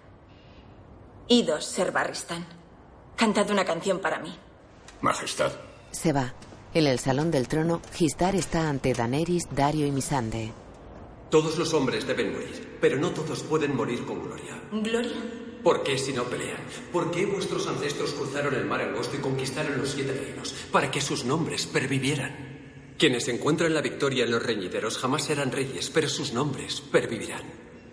Idos, 1.28 1.64
Ser 1.64 1.90
Barristan. 1.92 2.46
Cantad 3.16 3.50
una 3.50 3.64
canción 3.64 3.98
para 4.00 4.18
mí. 4.18 4.36
Majestad. 5.00 5.52
Se 5.90 6.12
va. 6.12 6.32
En 6.74 6.86
el 6.86 6.98
salón 6.98 7.30
del 7.30 7.48
trono, 7.48 7.82
Gisdar 7.94 8.36
está 8.36 8.68
ante 8.68 8.94
Daenerys, 8.94 9.44
Dario 9.50 9.86
y 9.86 9.90
Misande. 9.90 10.52
Todos 11.30 11.58
los 11.58 11.74
hombres 11.74 12.06
deben 12.06 12.32
morir, 12.32 12.78
pero 12.80 12.96
no 12.98 13.10
todos 13.10 13.42
pueden 13.42 13.74
morir 13.74 14.04
con 14.06 14.22
gloria. 14.22 14.62
¿Gloria? 14.70 15.41
¿Por 15.62 15.84
qué 15.84 15.96
si 15.96 16.12
no 16.12 16.24
pelean? 16.24 16.58
¿Por 16.92 17.10
qué 17.10 17.24
vuestros 17.26 17.66
ancestros 17.68 18.12
cruzaron 18.12 18.54
el 18.54 18.64
mar 18.64 18.80
angosto 18.80 19.16
y 19.16 19.20
conquistaron 19.20 19.78
los 19.78 19.90
siete 19.90 20.12
reinos? 20.12 20.52
Para 20.72 20.90
que 20.90 21.00
sus 21.00 21.24
nombres 21.24 21.66
pervivieran. 21.66 22.94
Quienes 22.98 23.28
encuentran 23.28 23.72
la 23.72 23.80
victoria 23.80 24.24
en 24.24 24.32
los 24.32 24.42
reñideros 24.42 24.98
jamás 24.98 25.24
serán 25.24 25.52
reyes, 25.52 25.90
pero 25.90 26.08
sus 26.08 26.32
nombres 26.32 26.80
pervivirán. 26.80 27.42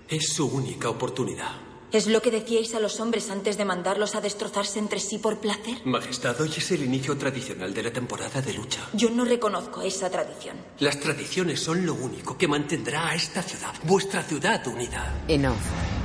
Es 0.08 0.34
su 0.34 0.48
única 0.48 0.90
oportunidad. 0.90 1.62
¿Es 1.92 2.06
lo 2.06 2.22
que 2.22 2.30
decíais 2.30 2.76
a 2.76 2.80
los 2.80 3.00
hombres 3.00 3.32
antes 3.32 3.58
de 3.58 3.66
mandarlos 3.66 4.14
a 4.14 4.22
destrozarse 4.22 4.78
entre 4.78 5.00
sí 5.00 5.18
por 5.18 5.40
placer? 5.40 5.78
Majestad, 5.86 6.40
hoy 6.40 6.54
es 6.56 6.72
el 6.72 6.84
inicio 6.84 7.18
tradicional 7.18 7.74
de 7.74 7.84
la 7.84 7.92
temporada 7.92 8.42
de 8.42 8.54
lucha. 8.54 8.88
Yo 8.94 9.10
no 9.10 9.26
reconozco 9.26 9.82
esa 9.82 10.10
tradición. 10.10 10.58
Las 10.80 11.00
tradiciones 11.00 11.60
son 11.60 11.86
lo 11.86 11.96
único 11.96 12.38
que 12.38 12.48
mantendrá 12.48 13.10
a 13.10 13.16
esta 13.16 13.42
ciudad, 13.42 13.74
vuestra 13.84 14.22
ciudad 14.22 14.66
unida. 14.68 15.24
Enough. 15.28 15.99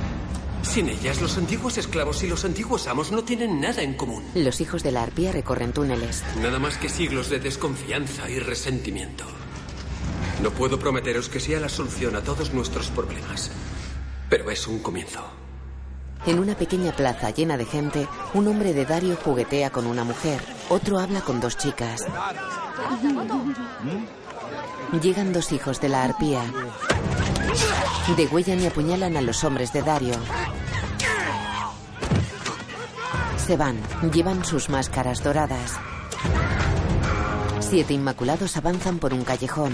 Sin 0.65 0.89
ellas, 0.89 1.21
los 1.21 1.37
antiguos 1.37 1.77
esclavos 1.77 2.23
y 2.23 2.27
los 2.27 2.43
antiguos 2.43 2.87
amos 2.87 3.11
no 3.11 3.23
tienen 3.23 3.61
nada 3.61 3.81
en 3.81 3.93
común. 3.93 4.23
Los 4.33 4.59
hijos 4.59 4.83
de 4.83 4.91
la 4.91 5.03
arpía 5.03 5.31
recorren 5.31 5.71
túneles. 5.71 6.23
Nada 6.41 6.59
más 6.59 6.77
que 6.77 6.89
siglos 6.89 7.29
de 7.29 7.39
desconfianza 7.39 8.29
y 8.29 8.39
resentimiento. 8.39 9.23
No 10.41 10.49
puedo 10.51 10.77
prometeros 10.77 11.29
que 11.29 11.39
sea 11.39 11.59
la 11.59 11.69
solución 11.69 12.15
a 12.15 12.21
todos 12.21 12.53
nuestros 12.53 12.87
problemas, 12.89 13.51
pero 14.29 14.51
es 14.51 14.67
un 14.67 14.79
comienzo. 14.79 15.21
En 16.25 16.39
una 16.39 16.55
pequeña 16.55 16.91
plaza 16.91 17.29
llena 17.29 17.55
de 17.55 17.65
gente, 17.65 18.07
un 18.33 18.47
hombre 18.47 18.73
de 18.73 18.85
Dario 18.85 19.15
juguetea 19.23 19.69
con 19.69 19.85
una 19.85 20.03
mujer. 20.03 20.41
Otro 20.69 20.99
habla 20.99 21.21
con 21.21 21.39
dos 21.39 21.55
chicas. 21.57 22.01
Llegan 25.01 25.31
dos 25.31 25.51
hijos 25.51 25.79
de 25.79 25.89
la 25.89 26.03
arpía. 26.03 26.41
Degüellan 28.17 28.59
y 28.61 28.65
apuñalan 28.65 29.15
a 29.17 29.21
los 29.21 29.43
hombres 29.43 29.71
de 29.71 29.83
Dario. 29.83 30.15
Se 33.45 33.57
van. 33.57 33.77
Llevan 34.11 34.43
sus 34.43 34.69
máscaras 34.69 35.23
doradas. 35.23 35.73
Siete 37.59 37.93
inmaculados 37.93 38.57
avanzan 38.57 38.97
por 38.97 39.13
un 39.13 39.23
callejón. 39.23 39.73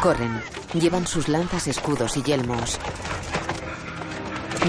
Corren. 0.00 0.40
Llevan 0.72 1.06
sus 1.06 1.28
lanzas, 1.28 1.66
escudos 1.66 2.16
y 2.16 2.22
yelmos. 2.22 2.78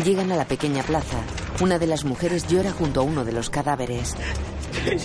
Llegan 0.03 0.29
a 0.33 0.35
la 0.35 0.45
pequeña 0.45 0.83
plaza. 0.83 1.17
Una 1.61 1.79
de 1.79 1.87
las 1.87 2.03
mujeres 2.03 2.47
llora 2.47 2.71
junto 2.73 2.99
a 2.99 3.03
uno 3.03 3.23
de 3.23 3.31
los 3.31 3.49
cadáveres. 3.49 4.13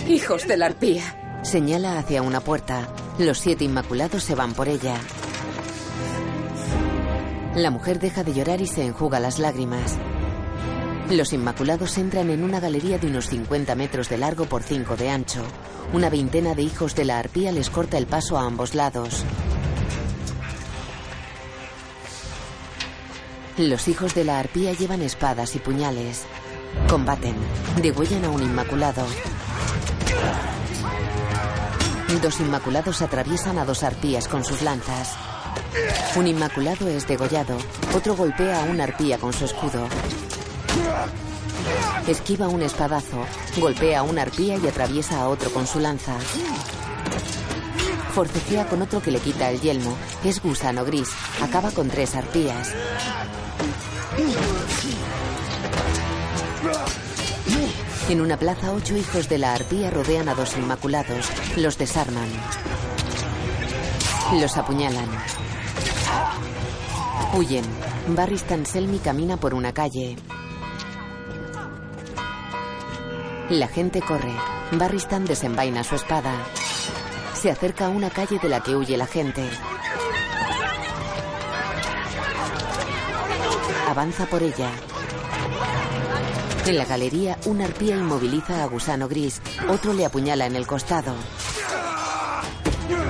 Hijos 0.09 0.45
de 0.49 0.57
la 0.57 0.65
arpía. 0.65 1.39
Señala 1.43 1.97
hacia 1.97 2.21
una 2.21 2.41
puerta. 2.41 2.89
Los 3.19 3.39
siete 3.39 3.63
inmaculados 3.63 4.23
se 4.23 4.35
van 4.35 4.53
por 4.53 4.67
ella. 4.67 4.95
La 7.55 7.71
mujer 7.71 7.99
deja 7.99 8.25
de 8.25 8.33
llorar 8.33 8.59
y 8.59 8.67
se 8.67 8.85
enjuga 8.85 9.21
las 9.21 9.39
lágrimas. 9.39 9.97
Los 11.11 11.33
inmaculados 11.33 11.97
entran 11.97 12.29
en 12.29 12.41
una 12.41 12.61
galería 12.61 12.97
de 12.97 13.07
unos 13.07 13.27
50 13.27 13.75
metros 13.75 14.07
de 14.07 14.17
largo 14.17 14.45
por 14.45 14.63
5 14.63 14.95
de 14.95 15.09
ancho. 15.09 15.43
Una 15.91 16.09
veintena 16.09 16.55
de 16.55 16.61
hijos 16.61 16.95
de 16.95 17.03
la 17.03 17.19
arpía 17.19 17.51
les 17.51 17.69
corta 17.69 17.97
el 17.97 18.07
paso 18.07 18.37
a 18.37 18.45
ambos 18.45 18.75
lados. 18.75 19.25
Los 23.57 23.89
hijos 23.89 24.15
de 24.15 24.23
la 24.23 24.39
arpía 24.39 24.71
llevan 24.71 25.01
espadas 25.01 25.53
y 25.57 25.59
puñales. 25.59 26.23
Combaten. 26.87 27.35
Degüellan 27.81 28.23
a 28.23 28.29
un 28.29 28.43
inmaculado. 28.43 29.05
Dos 32.21 32.39
inmaculados 32.39 33.01
atraviesan 33.01 33.57
a 33.57 33.65
dos 33.65 33.83
arpías 33.83 34.29
con 34.29 34.45
sus 34.45 34.61
lanzas. 34.61 35.17
Un 36.15 36.27
inmaculado 36.27 36.87
es 36.87 37.05
degollado. 37.05 37.57
Otro 37.93 38.15
golpea 38.15 38.61
a 38.61 38.63
una 38.63 38.85
arpía 38.85 39.17
con 39.17 39.33
su 39.33 39.43
escudo. 39.43 39.89
Esquiva 42.07 42.47
un 42.47 42.61
espadazo, 42.61 43.25
golpea 43.57 43.99
a 43.99 44.03
una 44.03 44.23
arpía 44.23 44.57
y 44.57 44.67
atraviesa 44.67 45.21
a 45.21 45.29
otro 45.29 45.51
con 45.51 45.67
su 45.67 45.79
lanza. 45.79 46.15
Forcejea 48.13 48.67
con 48.67 48.81
otro 48.81 49.01
que 49.01 49.11
le 49.11 49.19
quita 49.19 49.49
el 49.49 49.61
yelmo. 49.61 49.95
Es 50.23 50.41
gusano 50.41 50.83
gris. 50.83 51.09
Acaba 51.41 51.71
con 51.71 51.89
tres 51.89 52.15
arpías. 52.15 52.73
En 58.09 58.19
una 58.19 58.35
plaza, 58.35 58.73
ocho 58.73 58.97
hijos 58.97 59.29
de 59.29 59.37
la 59.37 59.53
arpía 59.53 59.89
rodean 59.89 60.27
a 60.27 60.35
dos 60.35 60.57
inmaculados. 60.57 61.29
Los 61.55 61.77
desarman. 61.77 62.29
Los 64.33 64.57
apuñalan. 64.57 65.07
Huyen. 67.33 67.65
Barry 68.09 68.37
Selmy 68.37 68.99
camina 68.99 69.37
por 69.37 69.53
una 69.53 69.73
calle. 69.73 70.17
La 73.51 73.67
gente 73.67 73.99
corre. 73.99 74.33
Barristan 74.71 75.25
desenvaina 75.25 75.83
su 75.83 75.95
espada. 75.95 76.31
Se 77.33 77.51
acerca 77.51 77.87
a 77.87 77.89
una 77.89 78.09
calle 78.09 78.39
de 78.39 78.47
la 78.47 78.63
que 78.63 78.77
huye 78.77 78.95
la 78.95 79.05
gente. 79.05 79.43
Avanza 83.89 84.25
por 84.27 84.41
ella. 84.41 84.71
En 86.65 86.77
la 86.77 86.85
galería, 86.85 87.37
una 87.45 87.65
arpía 87.65 87.97
inmoviliza 87.97 88.63
a 88.63 88.67
Gusano 88.67 89.09
Gris. 89.09 89.41
Otro 89.67 89.91
le 89.91 90.05
apuñala 90.05 90.45
en 90.45 90.55
el 90.55 90.65
costado. 90.65 91.13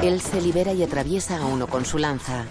Él 0.01 0.21
se 0.21 0.41
libera 0.41 0.73
y 0.73 0.81
atraviesa 0.81 1.37
a 1.37 1.45
uno 1.45 1.67
con 1.67 1.85
su 1.85 1.99
lanza. 1.99 2.45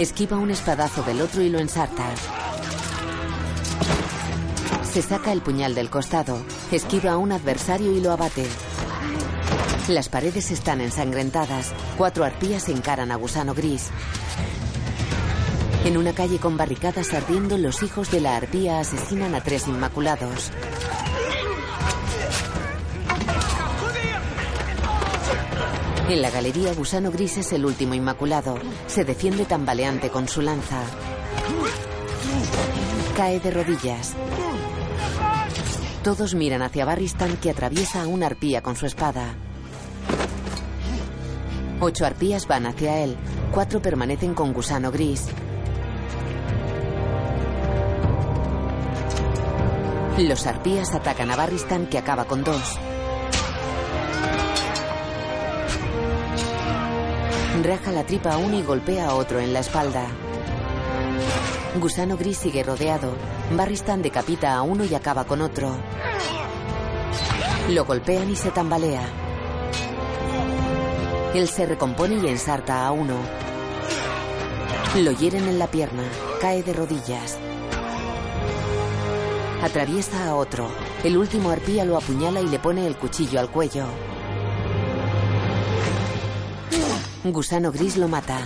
Esquiva 0.00 0.38
un 0.38 0.50
espadazo 0.50 1.04
del 1.04 1.20
otro 1.20 1.40
y 1.40 1.50
lo 1.50 1.60
ensarta. 1.60 2.04
Se 4.94 5.02
saca 5.02 5.32
el 5.32 5.42
puñal 5.42 5.74
del 5.74 5.90
costado. 5.90 6.38
Esquiva 6.70 7.10
a 7.10 7.16
un 7.16 7.32
adversario 7.32 7.90
y 7.90 8.00
lo 8.00 8.12
abate. 8.12 8.46
Las 9.88 10.08
paredes 10.08 10.52
están 10.52 10.80
ensangrentadas. 10.80 11.72
Cuatro 11.98 12.22
arpías 12.22 12.68
encaran 12.68 13.10
a 13.10 13.16
Gusano 13.16 13.54
Gris. 13.54 13.90
En 15.84 15.96
una 15.96 16.12
calle 16.12 16.38
con 16.38 16.56
barricadas 16.56 17.12
ardiendo, 17.12 17.58
los 17.58 17.82
hijos 17.82 18.12
de 18.12 18.20
la 18.20 18.36
arpía 18.36 18.78
asesinan 18.78 19.34
a 19.34 19.42
tres 19.42 19.66
inmaculados. 19.66 20.52
En 26.08 26.22
la 26.22 26.30
galería, 26.30 26.72
Gusano 26.72 27.10
Gris 27.10 27.38
es 27.38 27.52
el 27.52 27.66
último 27.66 27.94
inmaculado. 27.94 28.60
Se 28.86 29.04
defiende 29.04 29.44
tambaleante 29.44 30.08
con 30.10 30.28
su 30.28 30.40
lanza. 30.40 30.84
Cae 33.16 33.40
de 33.40 33.50
rodillas. 33.50 34.14
Todos 36.04 36.34
miran 36.34 36.60
hacia 36.60 36.84
Barristan 36.84 37.38
que 37.38 37.48
atraviesa 37.48 38.02
a 38.02 38.06
una 38.06 38.26
arpía 38.26 38.60
con 38.60 38.76
su 38.76 38.84
espada. 38.84 39.36
Ocho 41.80 42.04
arpías 42.04 42.46
van 42.46 42.66
hacia 42.66 43.02
él. 43.02 43.16
Cuatro 43.50 43.80
permanecen 43.80 44.34
con 44.34 44.52
Gusano 44.52 44.92
Gris. 44.92 45.28
Los 50.18 50.46
arpías 50.46 50.94
atacan 50.94 51.30
a 51.30 51.36
Barristan 51.36 51.86
que 51.86 51.96
acaba 51.96 52.26
con 52.26 52.44
dos. 52.44 52.78
Raja 57.62 57.92
la 57.92 58.04
tripa 58.04 58.34
a 58.34 58.36
uno 58.36 58.58
y 58.58 58.62
golpea 58.62 59.06
a 59.06 59.14
otro 59.14 59.40
en 59.40 59.54
la 59.54 59.60
espalda. 59.60 60.06
Gusano 61.80 62.16
Gris 62.16 62.38
sigue 62.38 62.62
rodeado. 62.62 63.16
Barristan 63.52 64.00
decapita 64.00 64.54
a 64.54 64.62
uno 64.62 64.84
y 64.84 64.94
acaba 64.94 65.24
con 65.24 65.42
otro. 65.42 65.74
Lo 67.70 67.84
golpean 67.84 68.30
y 68.30 68.36
se 68.36 68.50
tambalea. 68.52 69.02
Él 71.34 71.48
se 71.48 71.66
recompone 71.66 72.14
y 72.16 72.28
ensarta 72.28 72.86
a 72.86 72.92
uno. 72.92 73.16
Lo 74.96 75.10
hieren 75.10 75.48
en 75.48 75.58
la 75.58 75.66
pierna. 75.66 76.04
Cae 76.40 76.62
de 76.62 76.72
rodillas. 76.72 77.38
Atraviesa 79.62 80.28
a 80.28 80.36
otro. 80.36 80.68
El 81.02 81.16
último 81.16 81.50
arpía 81.50 81.84
lo 81.84 81.96
apuñala 81.96 82.40
y 82.40 82.46
le 82.46 82.60
pone 82.60 82.86
el 82.86 82.96
cuchillo 82.96 83.40
al 83.40 83.50
cuello. 83.50 83.86
Gusano 87.24 87.72
gris 87.72 87.96
lo 87.96 88.06
mata. 88.06 88.38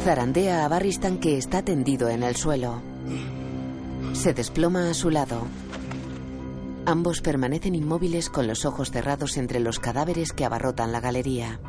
Zarandea 0.00 0.64
a 0.64 0.68
Barristan 0.68 1.18
que 1.18 1.36
está 1.36 1.62
tendido 1.62 2.08
en 2.08 2.22
el 2.22 2.34
suelo. 2.34 2.80
Se 4.14 4.32
desploma 4.32 4.88
a 4.88 4.94
su 4.94 5.10
lado. 5.10 5.46
Ambos 6.86 7.20
permanecen 7.20 7.74
inmóviles 7.74 8.30
con 8.30 8.46
los 8.46 8.64
ojos 8.64 8.90
cerrados 8.90 9.36
entre 9.36 9.60
los 9.60 9.78
cadáveres 9.78 10.32
que 10.32 10.46
abarrotan 10.46 10.90
la 10.90 11.00
galería. 11.00 11.60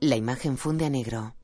La 0.00 0.16
imagen 0.16 0.58
funde 0.58 0.86
a 0.86 0.90
negro. 0.90 1.36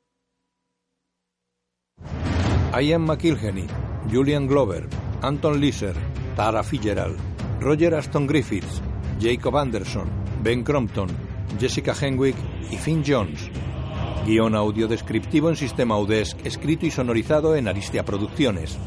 Ian 2.77 3.03
McIlhenny, 3.03 3.67
Julian 4.11 4.47
Glover, 4.47 4.87
Anton 5.21 5.61
Liser, 5.61 5.95
Tara 6.35 6.61
Fitzgerald, 6.61 7.17
Roger 7.61 7.95
Aston 7.95 8.27
Griffiths, 8.27 8.81
Jacob 9.19 9.55
Anderson, 9.55 10.09
Ben 10.43 10.63
Crompton, 10.63 11.28
Jessica 11.59 11.95
Henwick 11.99 12.35
y 12.71 12.77
Finn 12.77 13.03
Jones. 13.05 13.49
Guión 14.25 14.55
audio 14.55 14.87
descriptivo 14.87 15.49
en 15.49 15.55
sistema 15.55 15.97
UDESC, 15.97 16.45
escrito 16.45 16.85
y 16.85 16.91
sonorizado 16.91 17.55
en 17.55 17.67
Aristia 17.67 18.03
Producciones. 18.03 18.77